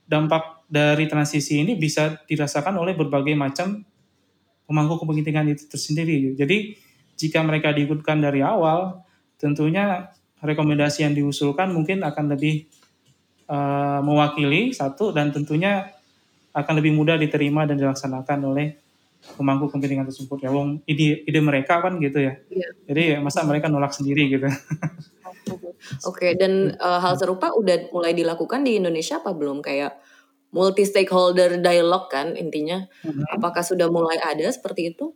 dampak 0.06 0.65
dari 0.67 1.08
transisi 1.08 1.63
ini 1.63 1.73
bisa 1.73 2.21
dirasakan 2.27 2.75
oleh 2.77 2.93
berbagai 2.93 3.34
macam 3.34 3.82
pemangku 4.67 4.99
kepentingan 4.99 5.58
itu 5.58 5.63
tersendiri. 5.65 6.36
Jadi 6.36 6.75
jika 7.15 7.39
mereka 7.41 7.71
diikutkan 7.71 8.19
dari 8.19 8.43
awal, 8.43 8.99
tentunya 9.39 10.12
rekomendasi 10.43 11.08
yang 11.08 11.15
diusulkan 11.15 11.71
mungkin 11.71 12.03
akan 12.03 12.36
lebih 12.36 12.67
uh, 13.48 14.00
mewakili 14.04 14.72
satu 14.72 15.12
dan 15.12 15.32
tentunya 15.32 15.92
akan 16.56 16.74
lebih 16.80 16.94
mudah 16.96 17.16
diterima 17.20 17.68
dan 17.68 17.78
dilaksanakan 17.78 18.40
oleh 18.48 18.68
pemangku 19.36 19.68
kepentingan 19.68 20.08
tersebut 20.08 20.40
ya 20.46 20.50
wong 20.54 20.86
ide 20.88 21.26
ide 21.26 21.40
mereka 21.42 21.82
kan 21.84 22.00
gitu 22.00 22.22
ya 22.22 22.40
iya. 22.48 22.68
jadi 22.88 23.04
masa 23.20 23.44
mereka 23.44 23.68
nolak 23.68 23.92
sendiri 23.92 24.30
gitu 24.30 24.48
oke 26.08 26.16
okay, 26.16 26.38
dan 26.38 26.78
uh, 26.80 27.02
hal 27.02 27.18
serupa 27.20 27.52
udah 27.52 27.92
mulai 27.92 28.14
dilakukan 28.14 28.64
di 28.64 28.80
Indonesia 28.80 29.20
apa 29.20 29.34
belum 29.34 29.60
kayak 29.60 29.98
multi 30.54 30.88
stakeholder 30.88 31.60
dialog 31.60 32.08
kan 32.08 32.38
intinya 32.40 32.88
hmm. 33.04 33.36
apakah 33.36 33.66
sudah 33.66 33.92
mulai 33.92 34.16
ada 34.22 34.48
seperti 34.48 34.96
itu 34.96 35.12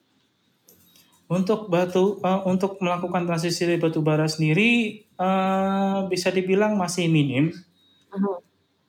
untuk 1.31 1.71
batu 1.71 2.19
uh, 2.19 2.43
untuk 2.43 2.75
melakukan 2.83 3.23
transisi 3.23 3.63
dari 3.63 3.79
batu 3.79 4.03
bara 4.03 4.27
sendiri 4.27 4.99
uh, 5.15 6.03
bisa 6.11 6.27
dibilang 6.27 6.75
masih 6.75 7.07
minim. 7.07 7.55
Uh-huh. 8.11 8.37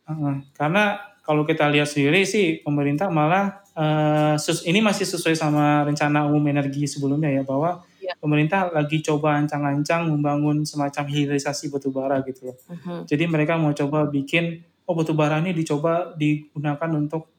Uh, 0.06 0.42
karena 0.58 0.98
kalau 1.22 1.46
kita 1.46 1.70
lihat 1.70 1.86
sendiri 1.86 2.26
sih 2.26 2.58
pemerintah 2.66 3.06
malah 3.06 3.62
uh, 3.78 4.34
sus, 4.36 4.66
ini 4.66 4.82
masih 4.82 5.06
sesuai 5.06 5.38
sama 5.38 5.86
rencana 5.86 6.26
umum 6.26 6.42
energi 6.50 6.90
sebelumnya 6.90 7.30
ya 7.30 7.46
bahwa 7.46 7.86
yeah. 8.02 8.18
pemerintah 8.18 8.74
lagi 8.74 8.98
coba 9.00 9.38
ancang-ancang 9.38 10.10
membangun 10.10 10.66
semacam 10.66 11.06
hilirisasi 11.06 11.70
batu 11.70 11.94
bara 11.94 12.18
gitu 12.26 12.50
loh. 12.50 12.56
Uh-huh. 12.66 13.00
Jadi 13.06 13.24
mereka 13.30 13.54
mau 13.54 13.70
coba 13.70 14.10
bikin 14.10 14.66
oh 14.82 14.94
batu 14.98 15.14
bara 15.14 15.38
ini 15.38 15.54
dicoba 15.54 16.10
digunakan 16.18 16.90
untuk 16.90 17.30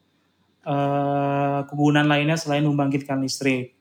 uh, 0.64 1.60
kegunaan 1.68 2.08
lainnya 2.08 2.40
selain 2.40 2.64
membangkitkan 2.64 3.20
listrik 3.20 3.76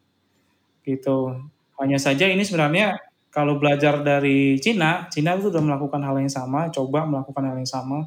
gitu. 0.84 1.40
Hanya 1.80 1.98
saja 1.98 2.28
ini 2.28 2.44
sebenarnya 2.44 3.00
kalau 3.34 3.58
belajar 3.58 4.06
dari 4.06 4.62
Cina, 4.62 5.10
Cina 5.10 5.34
itu 5.34 5.50
sudah 5.50 5.66
melakukan 5.66 6.06
hal 6.06 6.22
yang 6.22 6.30
sama, 6.30 6.70
coba 6.70 7.10
melakukan 7.10 7.50
hal 7.50 7.58
yang 7.58 7.68
sama. 7.68 8.06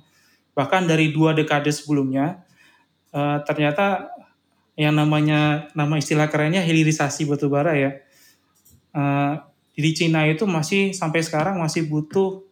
Bahkan 0.55 0.87
dari 0.87 1.11
dua 1.11 1.35
dekade 1.35 1.75
sebelumnya, 1.75 2.47
uh, 3.11 3.43
ternyata 3.43 4.15
yang 4.79 4.95
namanya 4.95 5.67
nama 5.75 5.99
istilah 5.99 6.31
kerennya 6.31 6.63
hilirisasi 6.63 7.27
batu 7.27 7.51
bara 7.51 7.75
ya. 7.75 7.91
Uh, 8.95 9.43
di 9.75 9.93
Cina 9.93 10.25
itu 10.31 10.47
masih 10.47 10.95
sampai 10.95 11.21
sekarang 11.27 11.59
masih 11.61 11.91
butuh 11.91 12.47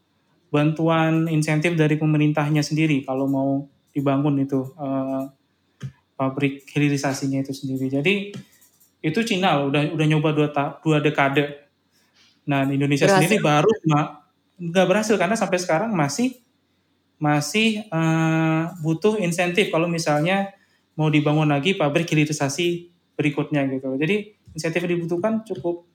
bantuan 0.52 1.30
insentif 1.30 1.78
dari 1.78 1.96
pemerintahnya 1.96 2.60
sendiri 2.60 3.06
kalau 3.06 3.30
mau 3.30 3.64
dibangun 3.94 4.44
itu 4.44 4.66
uh, 4.76 5.30
pabrik 6.18 6.66
hilirisasinya 6.74 7.38
itu 7.40 7.54
sendiri. 7.54 7.87
Jadi 7.87 8.14
itu 9.04 9.20
Cina 9.22 9.62
udah 9.62 9.94
udah 9.94 10.06
nyoba 10.10 10.34
dua 10.34 10.48
dua 10.82 10.98
dekade. 10.98 11.63
Nah 12.44 12.68
Indonesia 12.68 13.09
berhasil. 13.09 13.24
sendiri 13.24 13.37
baru 13.40 13.70
nggak 14.54 14.87
berhasil 14.87 15.16
karena 15.18 15.35
sampai 15.35 15.59
sekarang 15.59 15.90
masih 15.92 16.38
masih 17.18 17.87
uh, 17.90 18.70
butuh 18.83 19.18
insentif 19.18 19.70
kalau 19.70 19.88
misalnya 19.90 20.52
mau 20.94 21.11
dibangun 21.11 21.50
lagi 21.50 21.74
pabrik 21.74 22.07
hilirisasi 22.07 22.90
berikutnya 23.18 23.66
gitu. 23.70 23.94
Jadi 23.98 24.35
insentif 24.54 24.83
yang 24.87 24.92
dibutuhkan 24.98 25.42
cukup 25.46 25.87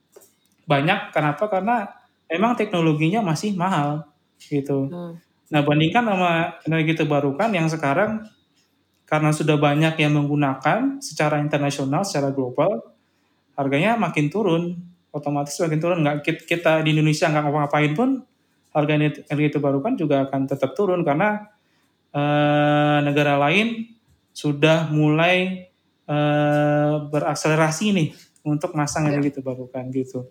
banyak. 0.67 1.11
Kenapa? 1.15 1.47
Karena 1.47 1.87
memang 2.27 2.55
teknologinya 2.55 3.23
masih 3.23 3.55
mahal 3.55 4.07
gitu. 4.39 4.87
Hmm. 4.91 5.19
Nah 5.49 5.61
bandingkan 5.65 6.05
sama 6.05 6.61
energi 6.67 6.93
terbarukan 6.93 7.49
yang 7.51 7.67
sekarang 7.67 8.25
karena 9.09 9.33
sudah 9.33 9.57
banyak 9.57 9.97
yang 9.97 10.13
menggunakan 10.13 11.01
secara 11.01 11.41
internasional, 11.41 12.05
secara 12.05 12.29
global, 12.29 12.93
harganya 13.57 13.97
makin 13.97 14.29
turun 14.29 14.77
otomatis 15.09 15.57
makin 15.57 15.79
turun 15.81 15.99
nggak 16.05 16.45
kita 16.45 16.85
di 16.85 16.93
Indonesia 16.93 17.29
nggak 17.29 17.43
ngapa-ngapain 17.43 17.93
pun 17.97 18.09
harga 18.69 18.93
energi 18.93 19.49
terbarukan 19.49 19.97
juga 19.97 20.29
akan 20.29 20.41
tetap 20.45 20.77
turun 20.77 21.01
karena 21.01 21.49
eh, 22.13 22.99
negara 23.01 23.41
lain 23.41 23.89
sudah 24.29 24.93
mulai 24.93 25.69
eh, 26.05 26.95
berakselerasi 27.09 27.85
nih 27.93 28.09
untuk 28.45 28.77
masang 28.77 29.09
ya. 29.09 29.17
energi 29.17 29.41
terbarukan 29.41 29.83
gitu. 29.91 30.29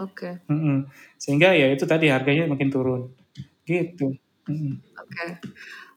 Oke. 0.00 0.42
Okay. 0.42 0.50
Mm 0.50 0.58
-mm. 0.58 0.78
Sehingga 1.20 1.54
ya 1.54 1.70
itu 1.70 1.84
tadi 1.84 2.08
harganya 2.08 2.48
makin 2.50 2.70
turun 2.72 3.12
gitu. 3.66 4.16
Mm 4.50 4.54
-mm. 4.54 4.74
Oke. 4.98 5.12
Okay. 5.12 5.30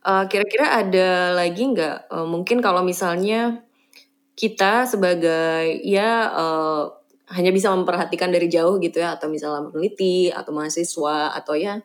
Uh, 0.06 0.22
eh, 0.22 0.24
kira-kira 0.30 0.66
ada 0.86 1.34
lagi 1.34 1.66
nggak? 1.66 2.14
Uh, 2.14 2.28
mungkin 2.30 2.62
kalau 2.62 2.86
misalnya 2.86 3.65
kita 4.36 4.84
sebagai 4.84 5.80
ya 5.82 6.30
uh, 6.30 6.92
hanya 7.32 7.50
bisa 7.50 7.74
memperhatikan 7.74 8.30
dari 8.30 8.52
jauh 8.52 8.78
gitu 8.78 9.02
ya 9.02 9.18
atau 9.18 9.32
misalnya 9.32 9.72
peneliti 9.72 10.30
atau 10.30 10.52
mahasiswa 10.54 11.34
atau 11.34 11.58
ya 11.58 11.82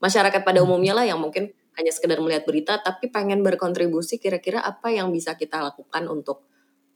masyarakat 0.00 0.40
pada 0.46 0.62
hmm. 0.62 0.66
umumnya 0.70 0.94
lah 0.96 1.04
yang 1.04 1.20
mungkin 1.20 1.50
hanya 1.76 1.92
sekedar 1.92 2.18
melihat 2.22 2.46
berita 2.48 2.78
tapi 2.80 3.10
pengen 3.10 3.42
berkontribusi 3.44 4.18
kira-kira 4.18 4.62
apa 4.62 4.94
yang 4.94 5.10
bisa 5.12 5.34
kita 5.34 5.60
lakukan 5.60 6.06
untuk 6.06 6.46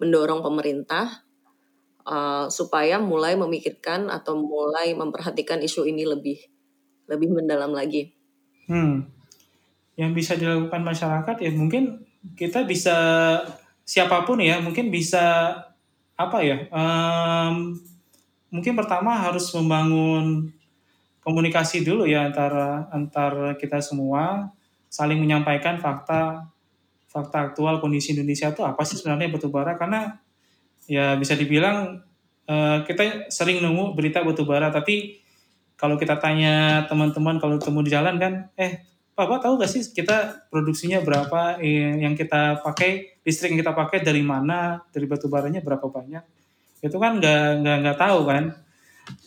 mendorong 0.03 0.43
pemerintah 0.43 1.23
uh, 2.07 2.47
supaya 2.51 2.99
mulai 2.99 3.39
memikirkan 3.39 4.11
atau 4.11 4.39
mulai 4.39 4.95
memperhatikan 4.95 5.63
isu 5.63 5.87
ini 5.87 6.03
lebih 6.07 6.39
lebih 7.07 7.31
mendalam 7.31 7.71
lagi. 7.71 8.15
Hmm. 8.67 9.07
Yang 9.95 10.11
bisa 10.17 10.33
dilakukan 10.35 10.83
masyarakat 10.83 11.37
ya 11.39 11.51
mungkin 11.53 12.03
kita 12.35 12.65
bisa 12.65 12.97
siapa 13.93 14.25
pun 14.25 14.41
ya 14.41 14.57
mungkin 14.65 14.89
bisa 14.89 15.53
apa 16.17 16.41
ya 16.41 16.65
um, 16.73 17.77
mungkin 18.49 18.73
pertama 18.73 19.21
harus 19.21 19.53
membangun 19.53 20.49
komunikasi 21.21 21.85
dulu 21.85 22.09
ya 22.09 22.25
antara 22.25 22.89
antar 22.89 23.61
kita 23.61 23.85
semua 23.85 24.49
saling 24.89 25.21
menyampaikan 25.21 25.77
fakta 25.77 26.49
fakta 27.05 27.53
aktual 27.53 27.85
kondisi 27.85 28.17
Indonesia 28.17 28.49
itu 28.49 28.65
apa 28.65 28.81
sih 28.89 28.97
sebenarnya 28.97 29.29
batubara 29.29 29.77
karena 29.77 30.17
ya 30.89 31.13
bisa 31.21 31.37
dibilang 31.37 32.01
uh, 32.49 32.81
kita 32.89 33.29
sering 33.29 33.61
nemu 33.61 33.93
berita 33.93 34.25
batubara 34.25 34.73
tapi 34.73 35.21
kalau 35.77 36.01
kita 36.01 36.17
tanya 36.17 36.89
teman-teman 36.89 37.37
kalau 37.37 37.61
temu 37.61 37.85
di 37.85 37.93
jalan 37.93 38.17
kan 38.17 38.49
eh 38.57 38.89
Bapak 39.13 39.45
tahu 39.45 39.61
gak 39.61 39.69
sih 39.69 39.85
kita 39.93 40.49
produksinya 40.49 41.05
berapa 41.05 41.61
eh, 41.61 42.01
yang 42.01 42.17
kita 42.17 42.65
pakai 42.65 43.12
listrik 43.23 43.55
yang 43.55 43.61
kita 43.63 43.73
pakai 43.75 44.03
dari 44.03 44.23
mana 44.23 44.83
dari 44.91 45.07
batu 45.07 45.31
baranya 45.31 45.63
berapa 45.63 45.87
banyak 45.87 46.25
itu 46.83 46.97
kan 46.99 47.23
nggak 47.23 47.63
nggak 47.63 47.77
nggak 47.87 47.99
tahu 47.99 48.27
kan 48.27 48.45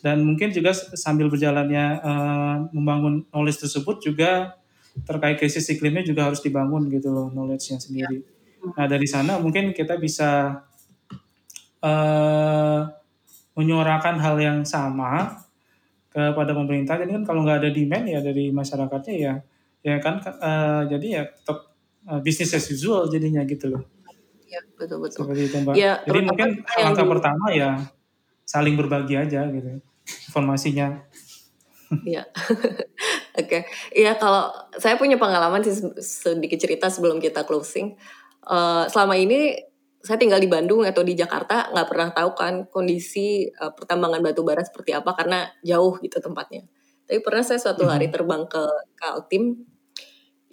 dan 0.04 0.24
mungkin 0.24 0.52
juga 0.52 0.72
sambil 0.76 1.28
berjalannya 1.28 1.86
uh, 2.00 2.58
membangun 2.72 3.28
knowledge 3.32 3.68
tersebut 3.68 4.04
juga 4.04 4.56
terkait 5.04 5.36
krisis 5.36 5.68
iklimnya 5.68 6.08
juga 6.08 6.32
harus 6.32 6.40
dibangun 6.40 6.88
gitu 6.88 7.12
loh 7.12 7.28
knowledge-nya 7.36 7.84
sendiri. 7.84 8.24
Ya. 8.24 8.72
Nah 8.80 8.86
dari 8.88 9.04
sana 9.04 9.36
mungkin 9.36 9.76
kita 9.76 10.00
bisa 10.00 10.64
uh, 11.84 12.82
menyuarakan 13.56 14.16
hal 14.24 14.36
yang 14.40 14.60
sama 14.64 15.44
kepada 16.08 16.56
pemerintah. 16.56 16.96
Jadi 16.96 17.12
kan 17.12 17.24
kalau 17.28 17.44
nggak 17.44 17.68
ada 17.68 17.70
demand 17.76 18.08
ya 18.08 18.20
dari 18.24 18.56
masyarakatnya 18.56 19.16
ya 19.20 19.34
ya 19.86 20.02
kan 20.02 20.18
uh, 20.18 20.88
jadi 20.90 21.08
ya 21.08 21.24
tetap 21.30 21.75
uh, 22.10 22.22
bisnis 22.22 22.54
as 22.54 22.70
usual 22.70 23.10
jadinya 23.10 23.42
gitu 23.46 23.74
loh 23.74 23.84
ya 24.56 24.62
betul 24.80 24.98
betul. 25.04 25.28
Seperti 25.28 25.42
itu 25.52 25.58
mbak. 25.62 25.74
Ya, 25.76 25.94
Jadi 26.08 26.20
mungkin 26.24 26.50
langkah 26.64 27.06
pertama 27.08 27.46
ya 27.52 27.70
saling 28.46 28.76
berbagi 28.78 29.16
aja 29.18 29.50
gitu 29.52 29.82
informasinya. 30.32 31.04
Iya. 32.06 32.24
Oke. 33.40 33.46
Okay. 33.46 33.62
Iya 33.92 34.16
kalau 34.16 34.50
saya 34.80 34.96
punya 34.96 35.20
pengalaman 35.20 35.66
sih 35.66 35.76
sedikit 36.00 36.62
cerita 36.62 36.88
sebelum 36.88 37.20
kita 37.20 37.44
closing. 37.44 37.98
Uh, 38.46 38.86
selama 38.88 39.18
ini 39.18 39.58
saya 40.06 40.22
tinggal 40.22 40.38
di 40.38 40.46
Bandung 40.46 40.86
atau 40.86 41.02
di 41.02 41.18
Jakarta 41.18 41.74
nggak 41.74 41.88
pernah 41.90 42.10
tahu 42.14 42.30
kan 42.38 42.54
kondisi 42.70 43.50
uh, 43.58 43.74
pertambangan 43.74 44.22
batu 44.22 44.46
bara 44.46 44.62
seperti 44.62 44.94
apa 44.94 45.18
karena 45.18 45.50
jauh 45.66 45.98
gitu 46.00 46.22
tempatnya. 46.22 46.70
Tapi 47.06 47.22
pernah 47.22 47.42
saya 47.42 47.62
suatu 47.62 47.86
hari 47.86 48.10
mhm. 48.10 48.14
terbang 48.14 48.44
ke 48.50 48.64
Kaltim 48.98 49.66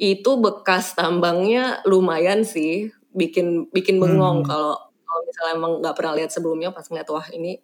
itu 0.03 0.35
bekas 0.43 0.99
tambangnya 0.99 1.79
lumayan 1.87 2.43
sih 2.43 2.91
bikin 3.15 3.71
bikin 3.71 4.03
bengong 4.03 4.43
hmm. 4.43 4.49
kalau 4.51 4.75
kalau 5.07 5.21
misalnya 5.23 5.55
emang 5.55 5.73
nggak 5.79 5.95
pernah 5.95 6.15
lihat 6.19 6.31
sebelumnya 6.35 6.75
pas 6.75 6.83
ngeliat 6.91 7.07
wah 7.07 7.27
ini 7.31 7.63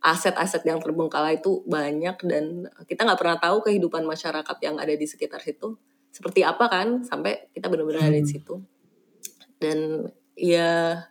aset-aset 0.00 0.64
yang 0.64 0.80
terbengkalai 0.80 1.36
itu 1.36 1.60
banyak 1.68 2.16
dan 2.24 2.72
kita 2.88 3.04
nggak 3.04 3.20
pernah 3.20 3.36
tahu 3.36 3.60
kehidupan 3.68 4.08
masyarakat 4.08 4.56
yang 4.64 4.80
ada 4.80 4.96
di 4.96 5.04
sekitar 5.04 5.44
situ 5.44 5.76
seperti 6.08 6.48
apa 6.48 6.64
kan 6.72 7.04
sampai 7.04 7.52
kita 7.52 7.68
benar-benar 7.68 8.08
hmm. 8.08 8.10
ada 8.14 8.16
di 8.16 8.24
hmm. 8.24 8.32
situ 8.32 8.54
dan 9.60 10.08
ya 10.32 11.04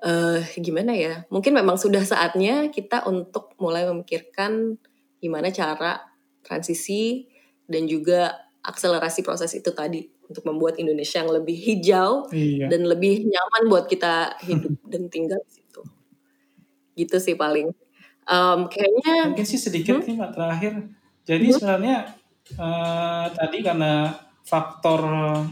uh, 0.00 0.40
gimana 0.56 0.96
ya 0.96 1.28
mungkin 1.28 1.52
memang 1.52 1.76
sudah 1.76 2.00
saatnya 2.08 2.72
kita 2.72 3.04
untuk 3.04 3.52
mulai 3.60 3.84
memikirkan 3.84 4.80
gimana 5.20 5.52
cara 5.52 6.00
transisi 6.40 7.28
dan 7.68 7.84
juga 7.84 8.45
akselerasi 8.66 9.22
proses 9.22 9.54
itu 9.54 9.70
tadi 9.70 10.10
untuk 10.26 10.42
membuat 10.42 10.82
Indonesia 10.82 11.22
yang 11.22 11.30
lebih 11.30 11.54
hijau 11.54 12.26
iya. 12.34 12.66
dan 12.66 12.82
lebih 12.82 13.30
nyaman 13.30 13.62
buat 13.70 13.86
kita 13.86 14.42
hidup 14.42 14.74
dan 14.92 15.06
tinggal 15.06 15.38
di 15.46 15.50
situ. 15.62 15.80
Gitu 16.98 17.16
sih 17.22 17.38
paling. 17.38 17.70
Um, 18.26 18.66
kayaknya 18.66 19.30
mungkin 19.30 19.46
sih 19.46 19.62
sedikit 19.62 20.02
hmm? 20.02 20.06
nih 20.10 20.14
Mbak 20.18 20.32
terakhir. 20.34 20.72
Jadi 21.22 21.46
hmm? 21.46 21.54
sebenarnya 21.54 21.96
uh, 22.58 23.26
tadi 23.30 23.58
karena 23.62 23.92
faktor 24.42 25.02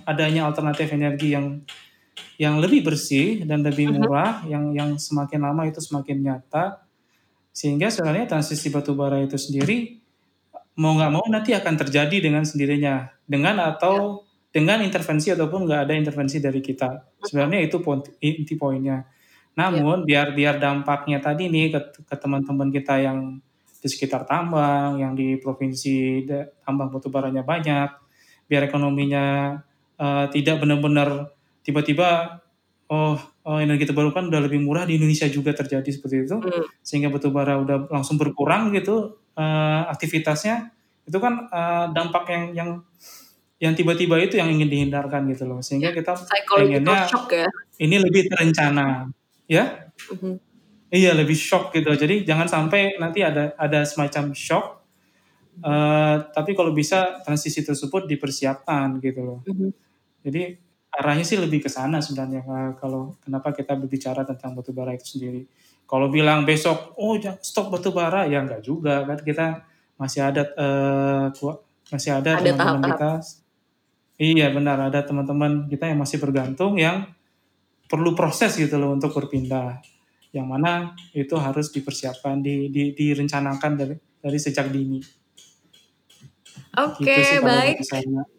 adanya 0.06 0.50
alternatif 0.50 0.90
energi 0.90 1.38
yang 1.38 1.62
yang 2.34 2.58
lebih 2.58 2.82
bersih 2.82 3.46
dan 3.46 3.62
lebih 3.62 3.94
hmm. 3.94 3.96
murah, 4.02 4.42
hmm. 4.42 4.50
yang 4.50 4.64
yang 4.74 4.90
semakin 4.98 5.38
lama 5.38 5.70
itu 5.70 5.78
semakin 5.78 6.18
nyata, 6.18 6.82
sehingga 7.54 7.94
sebenarnya 7.94 8.26
transisi 8.26 8.74
batu 8.74 8.98
bara 8.98 9.22
itu 9.22 9.38
sendiri 9.38 10.03
mau 10.78 10.92
nggak 10.98 11.12
mau 11.12 11.24
nanti 11.30 11.54
akan 11.54 11.74
terjadi 11.78 12.16
dengan 12.18 12.42
sendirinya, 12.42 13.10
dengan 13.26 13.58
atau 13.62 14.22
ya 14.22 14.32
dengan 14.54 14.78
intervensi 14.86 15.34
ataupun 15.34 15.66
nggak 15.66 15.80
ada 15.90 15.94
intervensi 15.98 16.38
dari 16.38 16.62
kita. 16.62 17.18
Sebenarnya 17.26 17.66
itu 17.66 17.82
inti 18.22 18.54
poinnya. 18.54 19.02
Namun 19.58 20.06
ya. 20.06 20.22
biar 20.22 20.26
biar 20.38 20.54
dampaknya 20.62 21.18
tadi 21.18 21.50
nih 21.50 21.74
ke, 21.74 22.06
ke 22.06 22.14
teman-teman 22.14 22.70
kita 22.70 23.02
yang 23.02 23.42
di 23.82 23.88
sekitar 23.90 24.22
tambang, 24.30 25.02
yang 25.02 25.18
di 25.18 25.42
provinsi 25.42 26.22
tambang 26.62 26.94
batu 26.94 27.10
baranya 27.10 27.42
banyak, 27.42 27.90
biar 28.46 28.70
ekonominya 28.70 29.58
uh, 29.98 30.30
tidak 30.30 30.62
benar-benar 30.62 31.34
tiba-tiba 31.66 32.38
oh, 32.86 33.18
oh 33.18 33.58
energi 33.58 33.90
terbarukan 33.90 34.30
udah 34.30 34.38
lebih 34.38 34.62
murah 34.62 34.86
di 34.86 35.02
Indonesia 35.02 35.26
juga 35.26 35.50
terjadi 35.50 35.90
seperti 35.90 36.30
itu, 36.30 36.38
hmm. 36.38 36.78
sehingga 36.78 37.10
batu 37.10 37.34
bara 37.34 37.58
udah 37.58 37.90
langsung 37.90 38.22
berkurang 38.22 38.70
gitu 38.70 39.18
uh, 39.36 39.82
aktivitasnya, 39.90 40.74
itu 41.04 41.18
kan 41.20 41.46
uh, 41.52 41.86
dampak 41.92 42.24
yang 42.32 42.44
yang 42.54 42.70
yang 43.62 43.72
tiba-tiba 43.72 44.18
itu 44.20 44.36
yang 44.36 44.50
ingin 44.50 44.68
dihindarkan 44.68 45.24
gitu 45.30 45.48
loh 45.48 45.64
sehingga 45.64 45.94
kita 45.94 46.12
pengennya 46.52 47.08
ya. 47.08 47.48
ini 47.80 47.96
lebih 48.02 48.28
terencana 48.28 49.08
ya 49.46 49.88
mm-hmm. 50.10 50.34
iya 50.90 51.16
lebih 51.16 51.38
shock 51.38 51.70
gitu 51.72 51.94
jadi 51.94 52.26
jangan 52.28 52.50
sampai 52.50 52.98
nanti 52.98 53.22
ada 53.22 53.54
ada 53.56 53.86
semacam 53.88 54.36
shock 54.36 54.84
uh, 55.62 56.28
tapi 56.34 56.52
kalau 56.52 56.74
bisa 56.74 57.22
transisi 57.22 57.64
tersebut 57.64 58.04
dipersiapkan 58.10 58.98
gitu 59.00 59.20
loh 59.22 59.40
mm-hmm. 59.46 59.70
jadi 60.26 60.42
arahnya 60.94 61.24
sih 61.26 61.38
lebih 61.38 61.64
ke 61.64 61.70
sana 61.70 62.04
sebenarnya 62.04 62.44
kalau 62.76 63.16
kenapa 63.22 63.54
kita 63.54 63.74
berbicara 63.78 64.26
tentang 64.26 64.54
batu 64.54 64.74
bara 64.74 64.92
itu 64.92 65.16
sendiri 65.18 65.46
kalau 65.84 66.08
bilang 66.08 66.42
besok 66.48 66.96
oh 66.96 67.16
stop 67.40 67.70
batu 67.70 67.92
bara 67.94 68.24
ya 68.26 68.40
enggak 68.42 68.64
juga 68.64 69.04
kan 69.04 69.18
kita 69.20 69.46
masih 69.94 70.20
ada 70.26 70.42
uh, 70.58 71.30
masih 71.92 72.10
ada, 72.18 72.40
ada 72.40 72.50
teman-teman 72.50 72.82
kita 72.90 73.10
Iya 74.14 74.54
benar 74.54 74.78
ada 74.78 75.02
teman-teman 75.02 75.66
kita 75.66 75.90
yang 75.90 75.98
masih 75.98 76.22
bergantung 76.22 76.78
yang 76.78 77.10
perlu 77.90 78.14
proses 78.14 78.54
gitu 78.54 78.78
loh 78.78 78.94
untuk 78.94 79.10
berpindah. 79.10 79.82
Yang 80.30 80.46
mana 80.46 80.94
itu 81.14 81.34
harus 81.38 81.70
dipersiapkan, 81.70 82.42
di, 82.42 82.70
di, 82.70 82.94
direncanakan 82.94 83.72
dari 83.74 83.94
dari 84.18 84.38
sejak 84.38 84.70
dini. 84.70 84.98
Oke, 86.74 87.06
okay, 87.06 87.38
gitu 87.38 87.46
baik. 87.46 88.33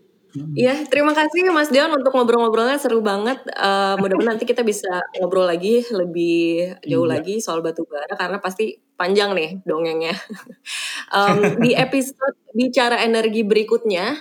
Iya, 0.56 0.84
terima 0.92 1.16
kasih 1.16 1.48
Mas 1.56 1.72
Dion 1.72 1.92
untuk 1.96 2.12
ngobrol-ngobrolnya 2.12 2.76
seru 2.76 3.00
banget. 3.00 3.40
Uh, 3.56 3.96
mudah-mudahan 4.00 4.36
nanti 4.36 4.44
kita 4.44 4.68
bisa 4.68 5.02
ngobrol 5.20 5.48
lagi 5.48 5.84
lebih 5.88 6.76
jauh 6.84 7.08
iya. 7.08 7.14
lagi 7.20 7.40
soal 7.40 7.64
batu 7.64 7.88
bara 7.88 8.12
karena 8.20 8.44
pasti 8.44 8.76
panjang 9.00 9.32
nih 9.32 9.50
dongengnya. 9.64 10.16
um, 11.16 11.60
di 11.64 11.72
episode 11.72 12.36
bicara 12.52 13.04
energi 13.04 13.48
berikutnya 13.48 14.20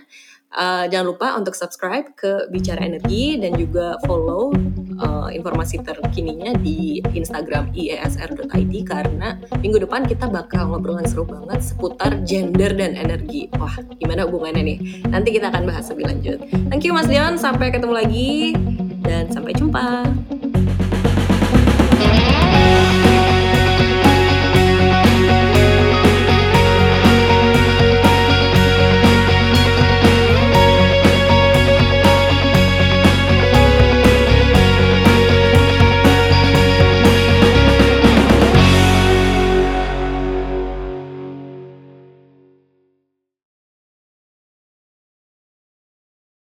Uh, 0.55 0.87
jangan 0.87 1.07
lupa 1.11 1.35
untuk 1.35 1.59
subscribe 1.59 2.15
ke 2.15 2.47
Bicara 2.47 2.87
Energi 2.87 3.43
dan 3.43 3.59
juga 3.59 3.99
follow 4.07 4.55
uh, 5.01 5.29
informasi 5.31 5.83
terkininya 5.83 6.55
di 6.59 7.01
Instagram 7.15 7.73
iesr.id 7.75 8.75
karena 8.87 9.39
minggu 9.59 9.83
depan 9.83 10.07
kita 10.07 10.31
bakal 10.31 10.71
ngobrolan 10.71 11.07
seru 11.09 11.27
banget 11.27 11.61
seputar 11.63 12.21
gender 12.23 12.75
dan 12.75 12.95
energi. 12.99 13.51
Wah, 13.59 13.75
gimana 13.99 14.29
hubungannya 14.29 14.63
nih? 14.63 14.79
Nanti 15.09 15.35
kita 15.35 15.51
akan 15.51 15.65
bahas 15.67 15.89
lebih 15.91 16.05
lanjut. 16.11 16.39
Thank 16.71 16.87
you 16.87 16.93
Mas 16.95 17.09
Dion, 17.09 17.41
sampai 17.41 17.73
ketemu 17.75 17.95
lagi 17.95 18.33
dan 19.05 19.31
sampai 19.31 19.53
jumpa. 19.57 20.05